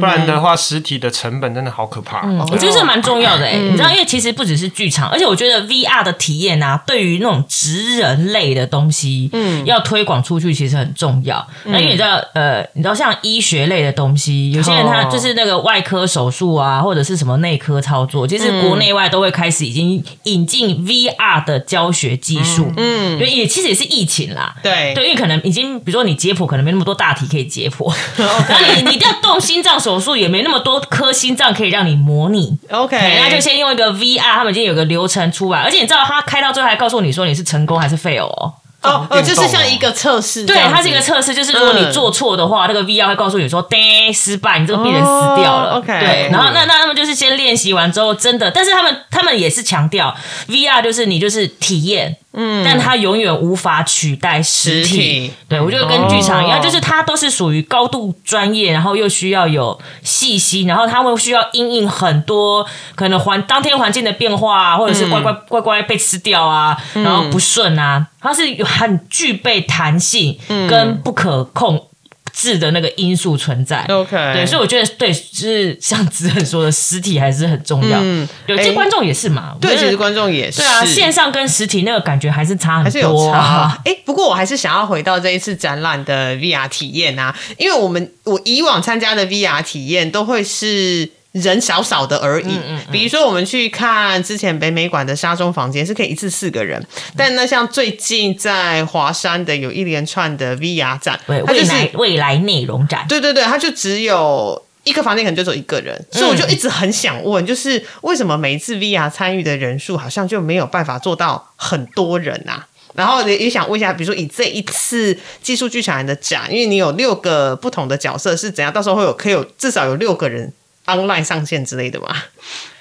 [0.00, 2.22] 不然的话，实体的成本真的好可怕。
[2.24, 11.46] 嗯，我觉得这蛮重要的哎、你知道，因为其实不只是剧场，而且我觉得 VR 的体验啊，对于那种职人类的东西，嗯，要推广出去其实很重要。
[11.64, 15.10] 那、因为你知道，呃，你知道像医学类的东西，有些人他哦。
[15.12, 24.94] 就是那个外科手术啊，或者是什么内科操作，其实国内外都会开始已经引进 VR 的教学技术，嗯，因为也其实也是疫情啦，对。
[24.94, 32.56] 对，因为可能已经，比如说你解剖可能没那么多大题可以解剖， 然后你你要动心脏手术也没那么多颗心脏可以让你模拟。
[32.70, 38.52] ，OK，对，那就先用一个 VR，他们已经有个流程出来，而且你知道他开到最后还告诉你说你是成功还是 fail 哦。
[38.82, 41.92] 哦哦，就是像一个测试对，它是一个测试，就是如果你嗯。
[41.92, 45.10] 做错的话，那个 VR 会告诉你说，叮，失败，你这个病人死
[45.40, 45.72] 掉了。
[45.72, 45.86] 哦，OK。
[45.98, 50.14] 对，然后那那他们就是先练习完之后，真的，但是他们他们也是强调
[50.46, 54.86] VR 就是你就是体验，嗯，但它永远无法取代实体。
[54.86, 55.32] 实体。
[55.48, 56.62] 对我觉得跟剧场一样，哦。
[56.62, 71.88] 就是它都是属于高度专业，然后又需要有细心，然后他们需要因应很多可能环当天环境的变化啊，或者是乖乖乖乖被吃掉啊，然后不顺啊，它是有很具备弹性跟不可控
[72.36, 73.82] 制的那个因素存在。
[73.88, 77.98] OK，对，所以我觉得对，就是像子恒说的，实体还是很重要。
[78.02, 79.52] 嗯对，哎其实观众也是嘛。
[79.54, 83.82] 我对，其实观众也是对啊，线上跟实体那个感觉还是差很多、啊，还是有差。
[83.86, 91.10] 哎、不过我还是想要回到这一次展览的 VR 体验啊，因为我们我以往参加的 VR 体验都会是。
[91.42, 96.84] 人少少的而已，嗯比如说我们去看之前北美馆的沙中房间是可以一次四个人，
[97.16, 112.66] 但那像最近在华山的有一连串的 VR 展，对，它就是未来未来内容展，对对对，它就只有一个房间，可能就只有一个人，所以我就一直很想问，就是为什么每一次 VR 参与的人数好像就没有办法做到很多人啊？
[112.94, 120.50] 然后也也想问一下，比如说以这一次技术剧场人的展，因为你有六个不同的角色是怎样，到时候会有可以有至少有六个人
[120.86, 122.14] online 上线之类的嘛？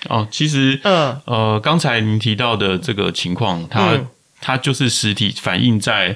[0.09, 1.19] 哦，其实嗯。
[1.25, 4.07] 呃，刚才您提到的这个情况，它、嗯。
[4.41, 6.15] 它就是实体反映在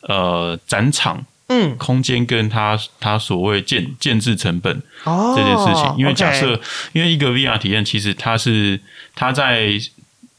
[0.00, 6.58] 呃展场嗯，空间跟它它所谓建建制成本哦这件事情，因为假设
[6.92, 8.80] 因为一个 VR 体验，其实它是
[9.14, 9.78] 它在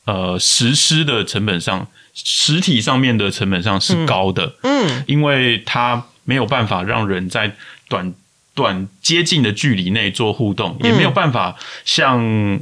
[0.03, 5.03] 呃实施的成本上，实体上面的成本上是高的，嗯。
[5.07, 7.55] 因为它没有办法让人在
[7.87, 8.13] 短
[8.53, 12.19] 短接近的距离内做互动，也没有办法像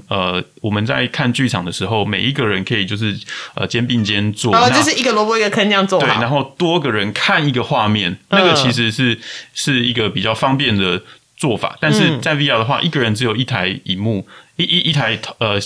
[0.07, 3.17] 呃我们在看剧场的时候，每一个人可以就是
[3.55, 9.19] 呃肩并肩坐，然后就是一个萝卜一个坑这样做对，然后多个人看一个画面，那个其实是
[9.53, 11.01] 是一个比较方便的
[11.35, 11.75] 做法。
[11.81, 15.59] 但是在 VR 的话，一个人只有一台荧幕，一一一台呃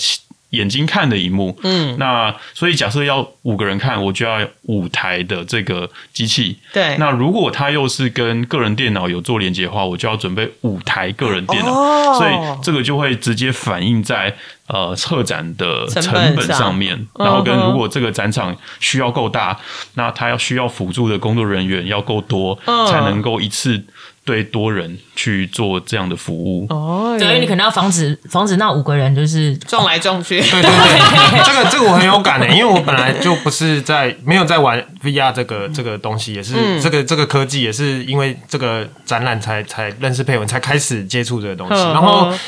[0.54, 1.58] 眼睛看的一幕。
[1.62, 6.58] 嗯，那所以假设要五个人看，我就要五台的这个机器。
[6.72, 12.14] 对，那如果它又是跟个人电脑有做连接的话，我就要准备五台个人电脑，哦。
[12.18, 14.34] 所以这个就会直接反映在
[14.68, 16.74] 呃策展的成成本本上上。
[16.74, 19.58] 面，然后跟如果这个展场需要够大，
[19.94, 22.84] 那它要需要辅助的工作人员要够多，嗯。
[22.86, 23.82] 才能够一次
[24.24, 26.66] 对多人去做这样的服务。
[26.70, 36.80] 哦，对，因为你可能要防止防止那五个人就是撞来撞去，对对对，这个这个我很有感的，因为我本来就不是在没有在玩 VR 这个这个东西，也是、嗯。
[36.80, 41.74] 这个这个科技，也是因为这个展览才才认识佩文，才开始接触这个东西。
[41.74, 42.38] 嗯然后嗯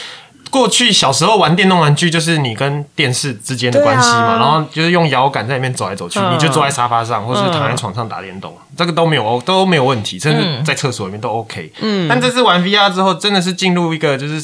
[0.51, 6.35] 过去小时候玩电动玩具，就是你跟电视之间的关系嘛，啊然后就是用摇杆在里面走来走去，嗯。
[6.35, 11.73] 你就坐在沙发上，或是躺在床上打电动，这个都没有都没有问题，甚至在厕所里面都 OK。
[11.81, 14.41] 嗯，但这次玩 VR 之后，真的是进入一个就是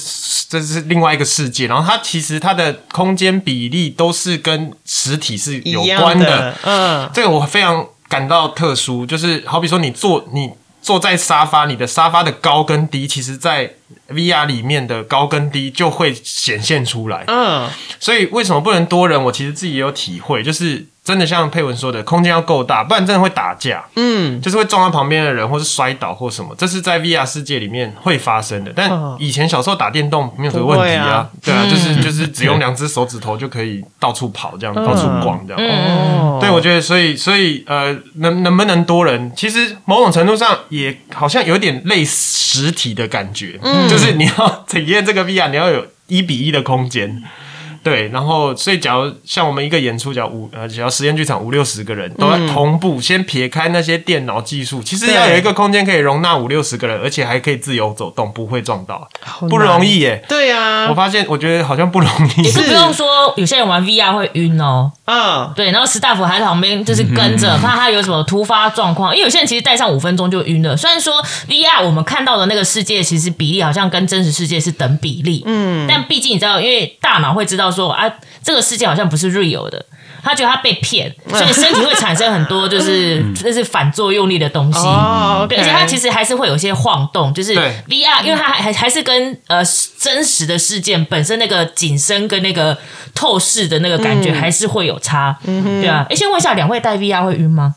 [0.48, 10.50] 这是另外一个世界，然后它其实它的空间比例都是跟实体是有关的，嗯，这个我非常感到特殊，就是好比说你坐你
[10.82, 13.76] 坐在沙发，你的沙发的高跟低，其实在
[14.10, 17.24] VR 里面的高跟低就会显现出来。
[17.28, 19.24] 嗯，所以为什么不能多人？
[19.24, 23.84] 我其实自己也有体会，就是真的像佩文说的，空间要够大，不然真的会打架。
[23.96, 28.72] 嗯，就是会撞到旁边的人，或是摔倒或什么，这是在 VR 世界里面会发生的。
[28.74, 29.16] 但嗯。
[29.18, 35.60] 以前小时候打电动没有什么问题啊对啊，就是就是只用两只手指头就可以到处跑，这样到处逛这样。
[35.60, 47.22] 哦，对，我觉得，所以，所以，呃，能能不能多人，其实某种程度上也好像有点类实体的感觉，嗯，就是你要 体验这个 VR，你要有一比一的空间，
[47.82, 59.08] 对，然后，所以，假如像我们一个演出，假如五呃，只要实验剧场五六十个人都在同步，先撇开那些电脑技术，其实要有一个空间可以容纳五六十个人，而且还可以自由走动，不会撞到，
[59.48, 60.24] 不容易耶。
[60.28, 62.50] 对啊我，发现，我觉得好像不容易也。
[62.50, 64.92] 是不用说，有些人玩 VR 会晕哦。
[65.06, 69.12] 嗯，对，然后史大夫还在旁边就是跟着，怕他有什么突发状况。
[69.12, 70.76] 因为有些人其实戴上五分钟就晕了。
[70.76, 78.12] 虽然说 VR 我们看到的那个世界，其实比例好像跟真实世界是等比例，嗯，但毕竟你知道，因为大脑会知道说啊，
[78.44, 79.84] 这个世界好像不是 real 的。
[80.24, 84.78] 他觉得他被骗，所以身体会产生很多就是 就是反作用力的东西。
[84.86, 89.64] 而且他其实还是会有一些晃动，就是 VR，因为它还还还是跟呃
[89.98, 92.78] 真实的事件本身那个景深跟那个
[93.16, 95.36] 透视的那个感觉还是会有差。
[95.44, 97.74] 对啊，哎，先问一下，两位戴 VR 会晕吗？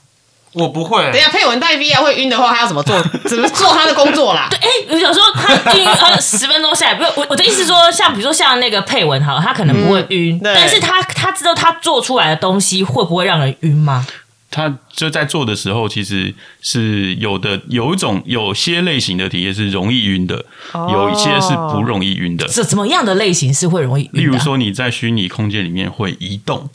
[0.56, 3.00] 我不会等一，下配文戴 VR 会晕的话，他要怎么做？
[3.26, 4.48] 怎么做他的工作啦？
[4.52, 14.08] 对哎，我想说他晕呃十分钟下来，不是我我的意思是说，像比如说像那个配文哈，他可能不会晕，对但是他他知道他做出来的东西会不会让人晕吗？
[14.52, 22.48] 他就在做的时候，其实是有的，有一种有些类型的体验是容易晕的，有一些是不容易晕的。
[22.48, 24.20] 是怎么样的类型是会容易晕的？
[24.20, 26.70] 例如说你在虚拟空间里面会移动，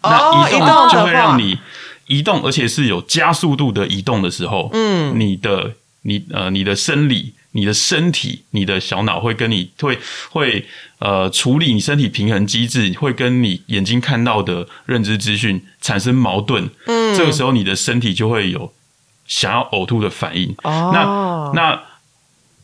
[0.00, 1.58] 哦那移动就会让话你
[2.08, 9.98] 移动，而且是有加速度的移动的时候，嗯，你的你呃你的生理、你的身体、你的小脑会跟你会
[10.30, 10.66] 会
[10.98, 18.72] 呃处理你身体平衡机制，会跟你眼睛看到的认知资讯产生矛盾，嗯，这个时候你的身体就会有
[19.26, 20.90] 想要呕吐的反应，哦。
[20.92, 21.82] 那那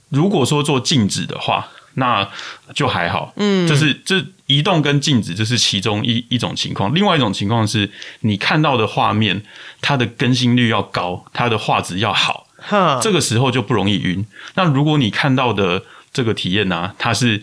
[0.09, 2.28] 如果说做静止的话，那
[2.74, 3.32] 就还好。
[3.36, 6.95] 嗯，这是这移动跟静止，这是其中一一种情况。
[6.95, 7.90] 另外一种情况是
[8.20, 9.42] 你看到的画面，
[9.80, 14.26] 它的更新率要高，它的画质要好，哼，这个时候就不容易晕。
[14.55, 15.82] 那如果你看到的
[16.12, 17.42] 这个体验呢、它是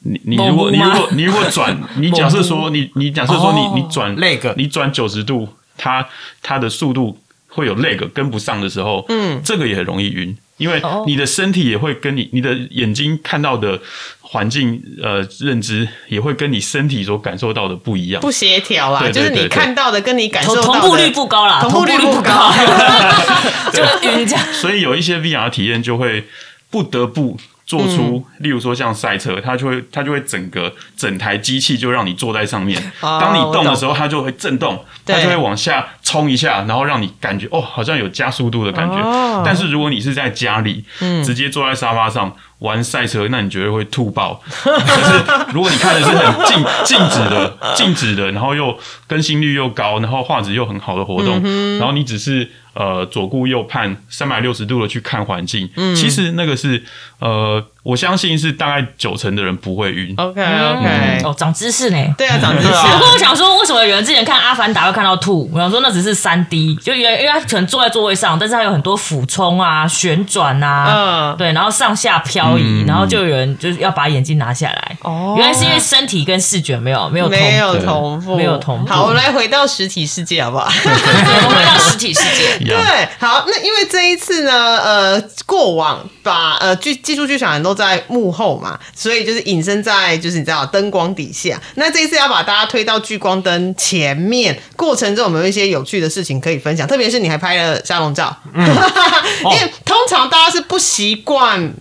[0.00, 6.06] 你你如果你如果你如果转， 你假设说你你假设说哦你你转 lag 你转九十度，它
[6.40, 7.18] 它的速度
[7.48, 11.04] 会有 lag 跟不上的时候，嗯，这个也很容易晕，因为哦。
[11.06, 13.80] 你的身体也会跟你你的眼睛看到的
[14.20, 18.20] 环境呃认知也会跟你身体所感受到的不一样。
[18.20, 18.30] 不。
[18.30, 22.52] 协调啦，就是你看到的跟你感受同到的同步率不高啦， 同步率不不高，
[23.72, 24.44] 就晕这样。
[24.52, 26.24] 所以有一些 VR 体验就会
[26.70, 27.36] 不得不
[27.68, 28.42] 做出，嗯。
[28.42, 38.96] 例如说像赛车，它就会它就会整个整台机器就让你坐在上面，哦 当你动的时候，它就会震动，它就会往下冲一下，然后让你感觉哦，好像有加速度的感觉。
[38.96, 39.42] 哦。
[39.44, 40.82] 但是如果你是在家里，
[41.22, 44.40] 直接坐在沙发上玩赛车，那你绝对会吐爆。
[44.48, 51.42] 可是如果你看的是很静 静止的、静止的，然后又更新率又高，然后画质又很好的活动，
[51.78, 56.80] 然后你只是呃左顾右盼，三百六十度的去看环境，嗯其实那个是
[57.18, 60.14] 呃，我相信是大概九成的人不会晕。
[60.16, 62.14] OK OK，哦，长知识呢。
[62.16, 62.98] 对啊，长知识不啊。
[63.00, 65.50] 过 我想说，为什么有人之前看《阿凡达》会看到吐？
[65.52, 74.96] 我想说那只是三 D，就因为因为他可能坐在座位上，但是他有很多俯冲啊、旋转啊，嗯对，然后上下漂移，然后就有人就是要把眼镜拿下来。
[75.02, 80.68] 哦原来是因为身体跟视觉没有没有同没有同步，没有同步好，我们来回到实体世界好不好？
[80.84, 82.67] 我们回到实体世界。
[82.76, 91.60] 对，好，那因为这一次呢，呃，过往把呃剧技术剧场人都在幕后嘛，所以就是隐身在就是你知道灯光底下。
[91.74, 96.86] 那这一次要把大家推到聚光灯前面，过程中有没有一些有趣的事情可以分享？
[96.86, 101.72] 特别是你还拍了沙龙照，因为通常大家是不习惯。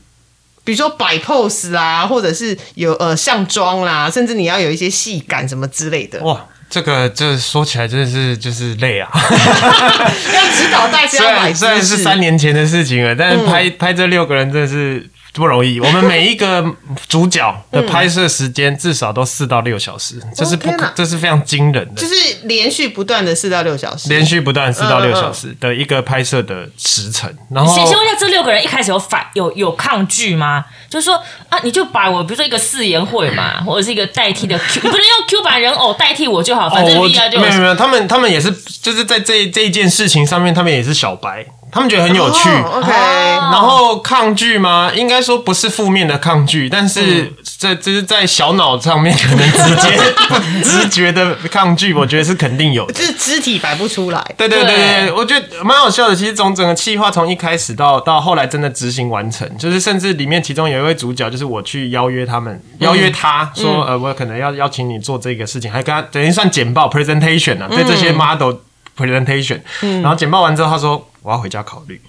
[0.64, 9.10] 比如说摆 pose 啦，或者是有呃上妆啦，甚至你要有一些戏感什么之类的，哇，这个这说起来真的是就是累啊！
[9.14, 15.08] 要指导大虽家虽然虽然是三年前的事情了，但是拍、拍这六个人真的是
[15.38, 15.80] 不容易。
[15.80, 16.66] 我们每一个
[17.08, 22.08] 主角的拍摄时间至少都四到六小时，这是不可这是非常惊人的就。
[22.08, 30.66] 是连续不断的四到六小时，连续不断四到六小时的一个拍摄的时程，然后先先问一下，这六个人一开始有反有有抗拒吗？
[30.90, 42.50] 就是说啊，你就把我比如说一个四言会嘛，或者是一个代替的 Q，你不能用 Q 版人偶代替我就好，反正哦我 VR 就有没有没有，他们他们也是就是在这这一件事情上面，他们也是小白，他们觉得很有趣。
[42.50, 44.92] 哦 OK，然后抗拒吗？
[44.94, 50.00] 应该说不是负面的抗拒，但嗯是这这是在小脑上面可能直接
[50.64, 52.94] 直觉的抗拒，我觉得是肯定有的。
[52.94, 54.24] 就是肢体摆不出来。
[54.38, 56.16] 对对对对对，我觉得蛮好笑的。
[56.16, 68.54] 其实从整个企划从一开始到到后来真的执行完成，就是甚至里面其中有一位主角，就是我去邀约他们，邀约他说，呃，我可能要邀请你做这个事情，还跟他等于算简报 presentation 啊，对这些 model
[68.98, 69.60] presentation。
[70.02, 72.02] 然后简报完之后，他说我要回家考虑。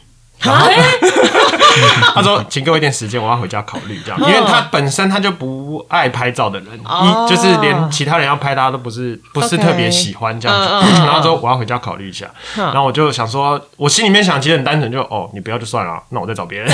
[0.43, 0.63] 啊？
[2.15, 7.27] 他说：“请给我一点时间，我要回家考虑这样，因为他本身他就不爱拍照的人，哦。
[7.27, 10.69] 一就是连其他人要拍他都不是不是特别喜欢这样子。
[11.05, 16.73] 然后说我要回家考虑一下，然后我就想说，我心里面想其实很单纯，就哦你不要就算了，那我再找别人。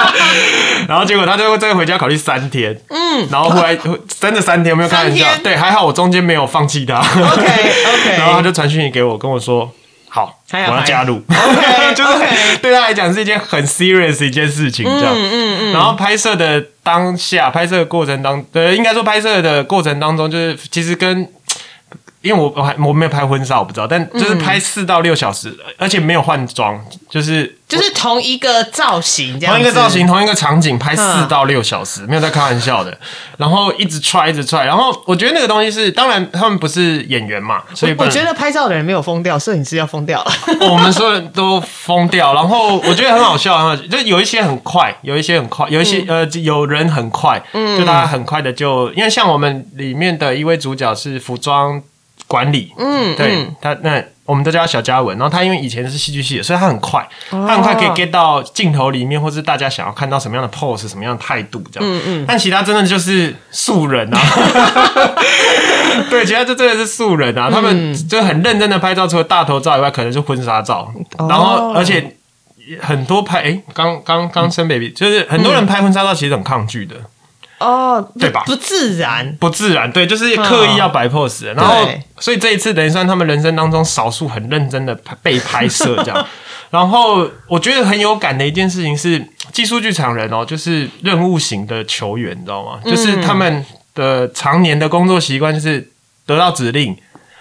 [0.88, 3.76] 然后结果他就再回家考虑三天，嗯，然后后来
[4.18, 5.26] 真的三天，没有开玩笑。
[5.44, 6.98] 对，还好我中间没有放弃他。
[6.98, 9.70] OK OK， 然后他就传讯息给我，跟我说。
[10.10, 11.22] 好，我还要加入。
[11.28, 15.14] OK， 就是对他来讲是一件很 serious 的一件事情，这样。
[15.14, 21.26] 嗯嗯然后拍摄的当下，拍摄的过程当，呃，应该说拍摄的过程当中，就是其实跟。
[22.22, 32.96] 因为我我还我没有拍婚纱，我不知道，但就是拍四到六小时，而且没有换装，就是就是同一个造型这样，同一个造型、同一个场景拍四嗯到六小时，没有在开玩笑的。
[33.38, 34.66] 然后一直踹，一直踹。
[34.66, 40.30] 然后我觉得那个东西是，当然他们不是演员嘛，所以我觉得拍照的人没有疯掉，摄影师要疯掉了。
[40.70, 51.80] 我们所有人都疯掉，然后我觉得很好笑，很好笑，就有一些很快，有一些很快，有一些、呃，有人很快，就大家很快的就，因为像我们里面的一位主角是服装
[52.30, 55.18] 管理，嗯对嗯他那我们都叫他小嘉文。
[55.18, 61.90] 然后他因为以前是戏剧系的，所以他很快，他很快可以 get 到镜头里面，或是大家想要看到什么样的 pose、什么样的态度这样。
[61.90, 62.24] 嗯嗯。
[62.28, 64.20] 但其他真的就是素人啊，
[66.08, 67.50] 对，其他就真的是素人啊。
[67.50, 70.88] 他们就很认真的拍照，除了大头照以外，可能是婚纱照，
[71.28, 72.16] 然后而且
[72.80, 76.94] 很多拍，哎，刚刚刚生 baby，就是很多人拍婚纱照其实很抗拒的。
[77.60, 81.86] 哦，对吧不自然，不自然，对，就是刻意要摆 pose，的然后
[82.18, 86.26] 所以这一次等于算他们人生当中少数很认真的被拍摄这样。
[86.70, 92.80] 然后我觉得很有感的一件事情是，技术剧场人哦，就是任务型的球员，你知道吗？
[92.84, 95.90] 就是他们的常年的工作习惯就是
[96.24, 96.96] 得到指令，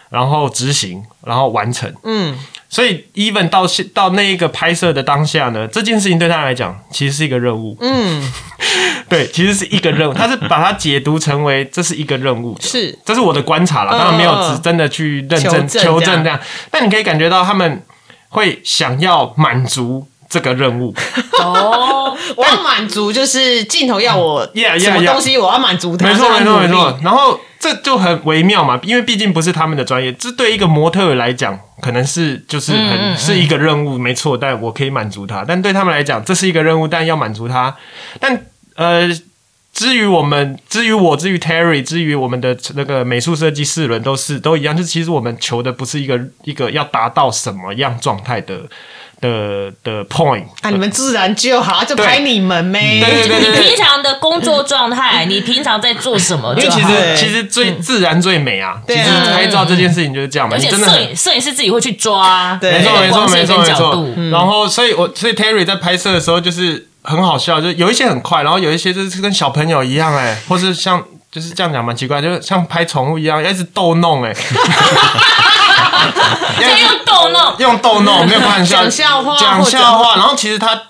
[0.10, 1.94] 然后执行，然后完成。
[2.04, 2.36] 嗯，
[2.70, 7.76] 所以，even 到现到那一个拍摄的当下呢，这件事情对他来讲其实是一个任务。
[7.82, 8.32] 嗯，
[9.10, 12.96] 对，其实是一个任务，他是把它解读成为这是一个任务的，是。
[13.04, 16.40] 这是我的观察了，当然没有只真的去认真求证这样，
[16.70, 17.84] 但你可以感觉到他们
[18.30, 20.94] 会想要满足这个任务，
[21.42, 37.76] 哦，我要满足，就是镜头要我什么东西，我要满足他，没错没错没错，然后这就很微妙嘛，因为毕竟不是他们的专业，这对一个模特儿来讲，可能是就是嗯很是一个任务，没错，但我可以满足他，但对他们来讲，这是一个任务，但要满足他，
[38.20, 39.10] 但呃。
[39.72, 48.64] 至于我们，至于我，至于 Terry，至于我们的那个美术设计四轮都是都一样，就是其实我们求的不是一个一个要达到什么样状态的
[49.22, 53.00] 的的 point 啊，你们自然就好，就拍你们呗。
[53.02, 56.90] 对对对对你平常的工作状态， 你平常在做什么因为其就好？
[56.90, 64.30] 对实其实最自然最美啊，其实啊拍照这件事情就是这样嘛，而且你真的摄影摄影师自己会去抓，对没错没错没错没错跟角度。。
[64.32, 74.34] 然后所以我所以 Terry 在拍摄的时候就是很好笑，就有一些很快，然后有一些就是跟小朋友一样哎、或是像就是这样讲蛮奇怪，就是像拍宠物一样，要一直逗弄哎、
[76.62, 80.82] 要用逗弄，用逗弄没有开玩笑，讲笑话讲笑话，然后其实他。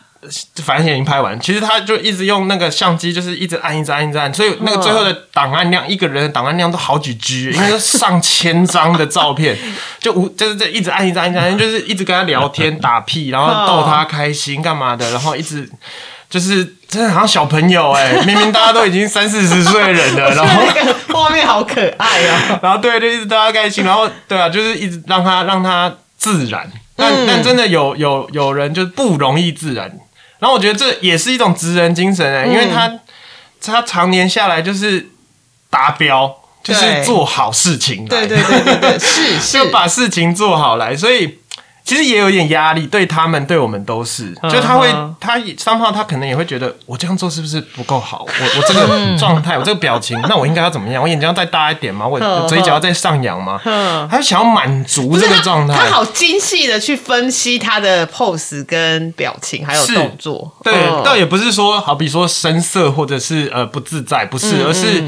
[0.66, 9.58] 反正已经拍完，其实他就一直用那个相机，就是一直按、一直按、一直按，所以那个最后的档案量，一个人的档案量都好几 G，因为是上千张的照片，
[10.02, 15.72] 就无就是这一直按、一直按、一直按，就是一直跟他聊天、 打屁，然后逗他开心干嘛的，然后一直
[16.30, 22.60] 就是真的好像小朋友哎、 明明大家都已经三四十岁的人了，然后 那个画面好可爱啊。
[22.62, 26.72] 然后对，就一直逗他开心，然后对啊，就是一直让他让他自然。
[26.96, 29.90] 但、嗯但真的有有有人就是不容易自然，
[30.38, 32.72] 然后我觉得这也是一种职人精神哎、因为嗯
[33.62, 35.10] 他他常年下来就是
[35.70, 41.39] 达标，就是做好事情，对对对对对，是是就把事情做好来，所以。
[41.90, 44.32] 其实也有一点压力，对他们，对我们都是。
[44.44, 48.28] 嗯就他会嗯，他三号，他可能也会觉得，我这样做是不是不够好？
[48.28, 48.88] 我我这个
[49.18, 51.02] 状态，我这个表情，那我应该要怎么样？
[51.02, 52.08] 我眼睛要再大一点吗？
[52.08, 53.60] 我嗯 嘴角要再上扬吗？
[53.66, 55.74] 嗯他想要满足这个状态。
[55.74, 60.56] 他好精细的去分析他的 pose 跟表情还有是动作。
[60.64, 65.04] 对，嗯倒也不是说，好比说深色或者是呃不自在，不是，嗯而是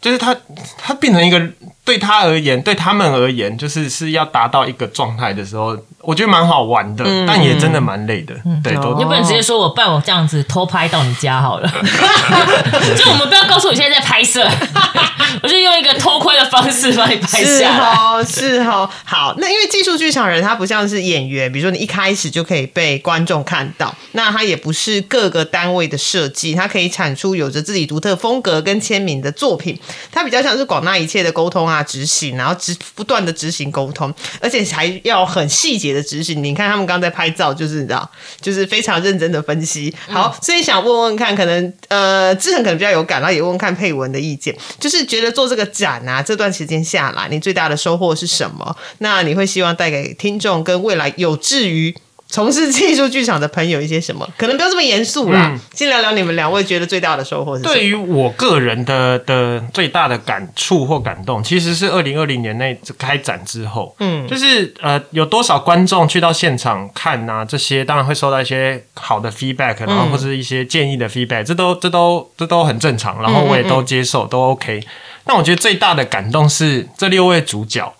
[0.00, 0.36] 就是他
[0.76, 1.40] 他变成一个
[1.88, 8.34] 对他而言，对他们而言，就是是要达到一个状态的时候，我觉得蛮好玩的，嗯但也真的蛮累的。
[8.62, 11.66] 对，都你不能直接说我办我这样子偷拍到你家好了，
[12.94, 14.46] 就我们不要告诉我现在在拍摄，
[15.42, 17.94] 我就用一个偷窥的方式帮你拍是下来。
[17.94, 18.86] 哦，是哦。
[19.04, 29.78] 好，那因为技术剧场人他不像是演员，比如说你一开始就可以被观众看到，那他也不是各个单位的设计，他可以产出有着自己独特风格跟签名的作品。
[30.12, 36.42] 他比较像是广纳一切的沟通啊、执行，然后执不断的执行沟通，而且还要很细节的执行。
[36.42, 38.08] 你看他们刚刚在拍照，就是你知道，
[38.40, 39.94] 就是非常认真的分析。
[40.08, 48.76] 好，所以想问问看，可能呃，志恒可能比较有感，然后也问问看佩文的意见，就是觉得做这个展啊，这段时间下来，你最大的收获是什么？
[48.98, 51.94] 那你会希望带给听众跟未来有志于
[52.30, 54.28] 从事技术剧场的朋友一些什么？
[54.36, 57.74] 可能不要这么严肃啦，嗯先聊聊你们两位觉得最大的收获是什么？
[57.74, 74.86] 对于我个人的的最大的感触或感动，其实是二零二零年内开展之后，嗯，就是呃有多少观众去到现场看啊，这些当然会收到一些好的 feedback，然后或是一些建议的 feedback，、这都这都这都很正常，然后我也都接受，都 OK。
[75.24, 77.94] 但我觉得最大的感动是这六位主角，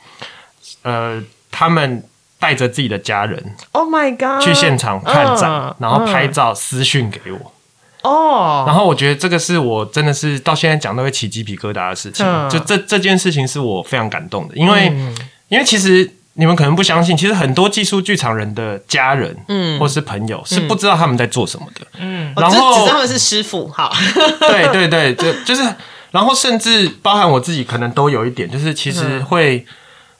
[0.83, 2.03] 呃，他们
[2.39, 4.43] 带着自己的家人 Oh my god！
[4.45, 7.53] 去现场看展，嗯然后拍嗯照私讯给我。
[8.03, 12.49] 哦，然后我觉得这个是我真的是到现在讲都会起鸡皮疙瘩的事情，嗯。
[12.49, 14.87] 就这这件事情是我非常感动的，因为、
[15.49, 23.93] 因为其实你们可能不相信，其实很多技术剧场人的家人，嗯，或是朋友是不知道他们在做什么的，嗯，然后知道他们是师傅，好，
[24.39, 25.69] 对对对，就就是，
[26.13, 29.67] 然后甚至包含我自己，可能都有一点，就是其实会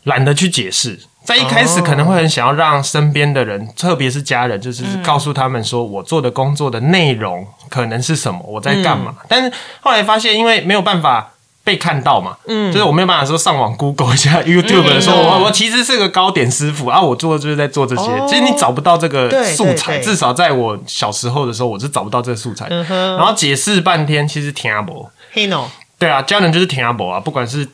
[0.03, 0.99] 懒得去解释
[1.29, 9.15] 在一开始可能会很想要让身边的人，特别是家人，就是告诉他们说我做的工作的内容可能是什么，我在干嘛。
[9.29, 9.53] 但是
[9.83, 18.09] 后来发现，因为没有办法被看到嘛，嗯，就是我没有办法说上网 Google 一下 YouTube 说我我其实是个糕点师傅啊，我做的就是在做这些。
[18.27, 22.67] 其实你找不到这个素材，至少在我小时候的时候，我是找不到这个素材。
[22.69, 25.11] 然后解释半天，其实听阿伯。
[25.99, 27.69] 对啊，家人就是听阿伯啊，不管是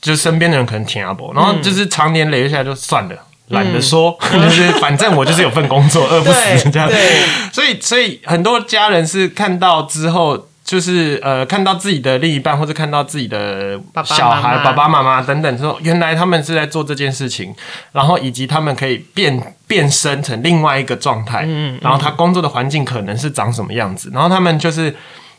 [0.00, 3.14] 就是身边的人可能听阿伯，然后就是常年累月下来就算了。
[3.50, 6.88] 懒得说， 就是反正我就是有份工作， 饿不死这样。
[6.88, 7.22] 对，
[7.52, 17.54] 所以所以很多家人是看到之后，就是呃看到自己的另一半或者看到自己的小孩、爸爸妈妈等等，说原来他们是在做这件事情，
[17.92, 24.92] 然后以及他们可以变变身成另外一个状态，嗯，然后他工作的环境可能是长什么样子，然后他们就是。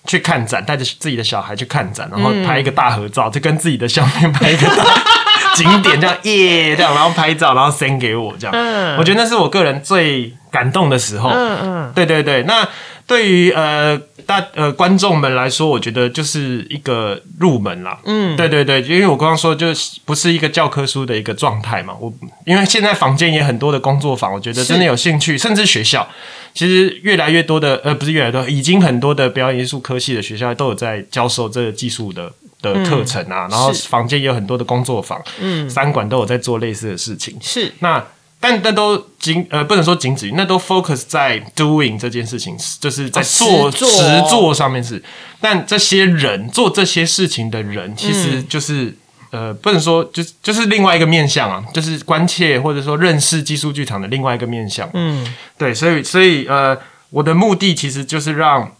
[0.07, 4.83] 去看展，带着自己的小孩去看展，然后拍一个大合照，就跟自己的相片拍一个大
[5.53, 8.97] 景点，这样耶，这样，然后拍照，然后 send 给我，这样。
[8.97, 11.29] 我觉得那是我个人最感动的时候。
[11.29, 12.67] 嗯嗯，对对对，那
[13.07, 17.97] 对于呃大呃观众们来说，我觉得就是一个入门啦。
[18.03, 21.95] 嗯，对对对，因为我刚刚说就是不是一个教科书的一个状态嘛。
[21.99, 22.13] 我
[22.45, 26.07] 因为现在房间也很多的工作坊，我觉得真的有兴趣，甚至学校
[26.53, 32.31] 其实越来越多的呃不是越来越多，已经很多的表演艺术科系的学校都有在教授这个技术的。
[32.59, 37.37] 的课程啊，然后是坊间也有很多的工作坊，嗯，三馆都有在做类似的事情。
[37.39, 38.03] 是那
[38.47, 45.03] 但那都仅呃不能说仅止于，那都 focus 在 doing 这件事情，就是在做哦实做实做上面是。
[45.41, 48.95] 但这些人做这些事情的人，其实就是、
[49.31, 54.89] 呃不能说就是就是另外一个面向啊，就是关切或者说认识技术剧场的另外一个面向。
[54.93, 55.27] 嗯，
[55.57, 56.77] 对，所以所以呃
[57.09, 58.71] 我的目的其实就是让。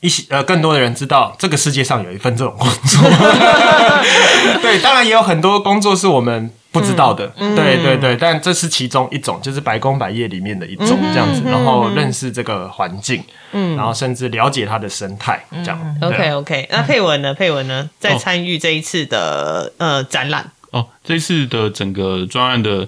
[0.00, 3.02] 一些呃，更多的人知道这个世界上有一份这种工作，
[4.62, 13.22] 对，当然也有很多工作是我们不知道的，对对对，但这是其中一种，就是白工白夜里面的一种这样子，然后认识这个环境，
[13.52, 15.96] 嗯，然后甚至了解它的生态，这样。
[16.00, 16.08] 对。
[16.08, 17.32] OK OK，那佩文呢？
[17.34, 22.86] 佩文呢，在参与这一次的呃展览，哦，这次的整个专案的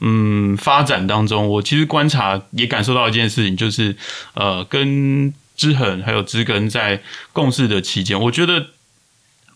[0.00, 3.96] 嗯发展当中，我其实观察也感受到一件事情，就是
[4.34, 7.02] 呃，跟知恒还有知根在
[7.32, 8.68] 共事的期间，我觉得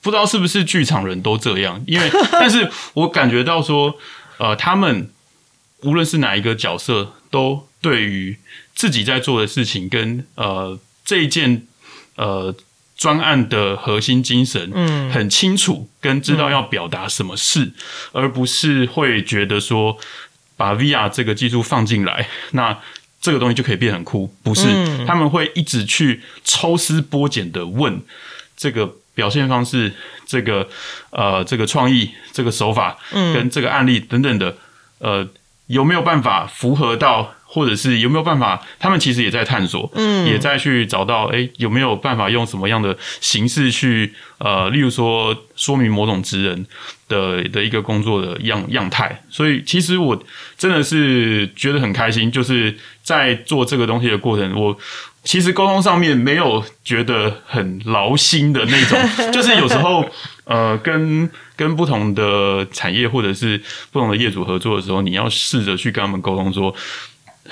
[0.03, 3.97] 不知道是不是剧场人都这样，因为 但是我感觉到说，
[4.39, 5.11] 呃，他们
[5.83, 8.39] 无论是哪一个角色，都对于
[8.75, 11.67] 自己在做的事情跟呃这一件
[12.17, 12.55] 呃
[12.97, 17.73] 专案的核心精神，嗯，很清楚，跟知道要表达什么事，
[18.13, 19.99] 而不是会觉得说
[20.57, 22.79] 把 VR 这个技术放进来，那
[23.21, 24.67] 这个东西就可以变很酷，不是？
[25.07, 28.01] 他们会一直去抽丝剥茧的问
[28.57, 29.93] 这个表现方式，
[30.27, 30.69] 这个
[31.11, 34.57] 呃这个创意，这个手法，跟这个案例等等的，
[34.99, 35.29] 呃，
[35.67, 37.35] 有没有办法符合到？
[37.53, 38.65] 或者是有没有办法？
[38.79, 46.65] 他们其实也在探索，嗯，也在去找到，哎，有没有办法用什么样的形式去，呃，例如说说明某种职人
[47.09, 49.21] 的的一个工作的样样态。
[49.29, 50.23] 所以，其实我
[50.57, 54.79] 真的是觉得很开心，就是在做这个东西的过程，我
[55.25, 58.99] 其实沟通上面没有觉得很劳心的那种，
[59.35, 60.09] 就是有时候，
[60.45, 66.73] 呃，跟跟不同的产业或者是不同的业主合作的时候，你要试着去跟他们沟通说。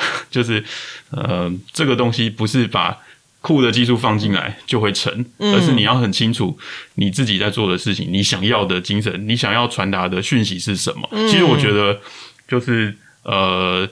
[0.31, 0.63] 就是
[1.11, 2.97] 呃，这个东西不是把
[3.41, 6.59] 酷的技术放进来就会成，而是你要很清楚
[6.97, 11.09] 你自己在做的事情，你想要的精神，你想要传达的讯息是什么。
[11.31, 11.99] 其实我觉得，
[12.49, 13.89] 就是呃，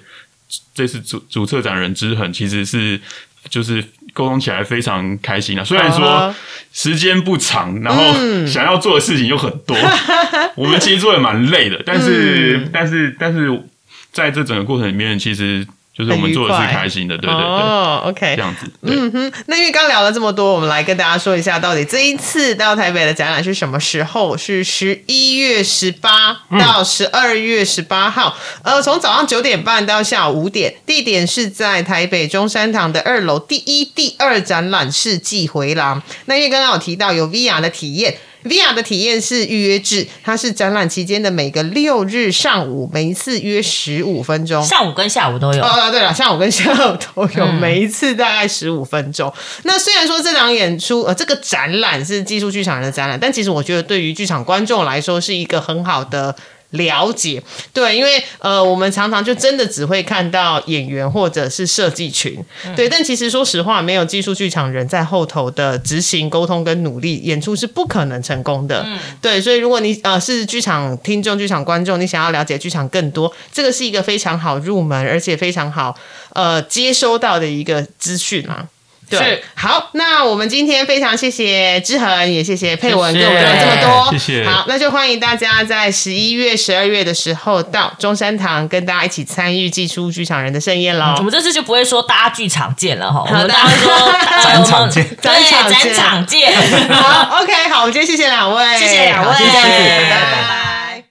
[0.75, 3.01] 这次主主策展人之恒其实是
[3.49, 3.83] 就是
[4.13, 5.63] 沟通起来非常开心啊。
[5.63, 6.35] 虽然说
[6.73, 8.03] 时间不长，然后
[8.45, 9.77] 想要做的事情又很多，
[10.57, 13.63] 我们其实做的蛮累的，但是、但是但是
[14.11, 15.65] 在这整个过程里面，其实。
[15.97, 18.70] 就是我们做的是开心的，对对对，哦，OK，这样子。
[18.82, 24.36] 嗯哼，那因为刚聊了这么多，我们来跟大家说一下，到底这一次到台北的展览是什么时候？
[24.36, 36.03] 是十一月十八到十二月十八号，呃，从早上九点半到下午五点，地点是在台北中山堂的二楼第一、第二展览室寄回廊。
[36.26, 38.18] 那因为刚刚有提到有 VR 的体验。
[38.47, 44.62] VR 的体验是预约制，它是展览期间的每个六日上午，每一次约十五分钟。
[44.62, 45.62] 上午跟下午都有。
[45.62, 49.32] 哦，对了，上午跟下午都有，每一次大概十五分钟。
[49.64, 56.34] 那虽然说这场演出，呃，这个展览是技术剧场人的展览，但其实我觉得对于剧场观众来说是一个很好的
[56.71, 57.43] 了解。
[57.73, 62.43] 对，因为呃，我们常常就真的只会看到演员或者是设计群，
[62.75, 62.89] 对。
[62.89, 68.87] 但其实说实话，没有技术剧场人在后头的执行、沟通跟努力，演出是不可能成功的。
[69.21, 75.97] 对，所以如果你呃是剧场听众、剧场观众，你想要了解剧场更多，这个是一个非常好入门，而且非常好
[76.33, 78.67] 呃接收到的一个资讯啊。
[79.09, 84.45] 对，好，那我们今天非常谢谢志恒，也谢谢佩文给我们聊这么多，谢谢。
[84.45, 91.15] 好，那就欢迎大家在十一月、十二月的时候到中山堂跟大家一起参与寄出剧场人的盛宴喽。
[91.19, 93.93] 我们这次就不会说大家剧场见了哈，我们大家说
[94.43, 96.53] 展场见，展场展场见。
[96.91, 99.69] 好，OK，好，我们今天谢谢两位，谢谢两位，这样子，
[100.11, 101.05] 拜拜。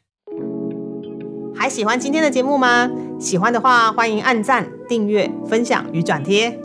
[1.58, 2.90] 还喜欢今天的节目吗？
[3.20, 6.65] 喜欢的话，欢迎按赞、订阅、分享与转贴。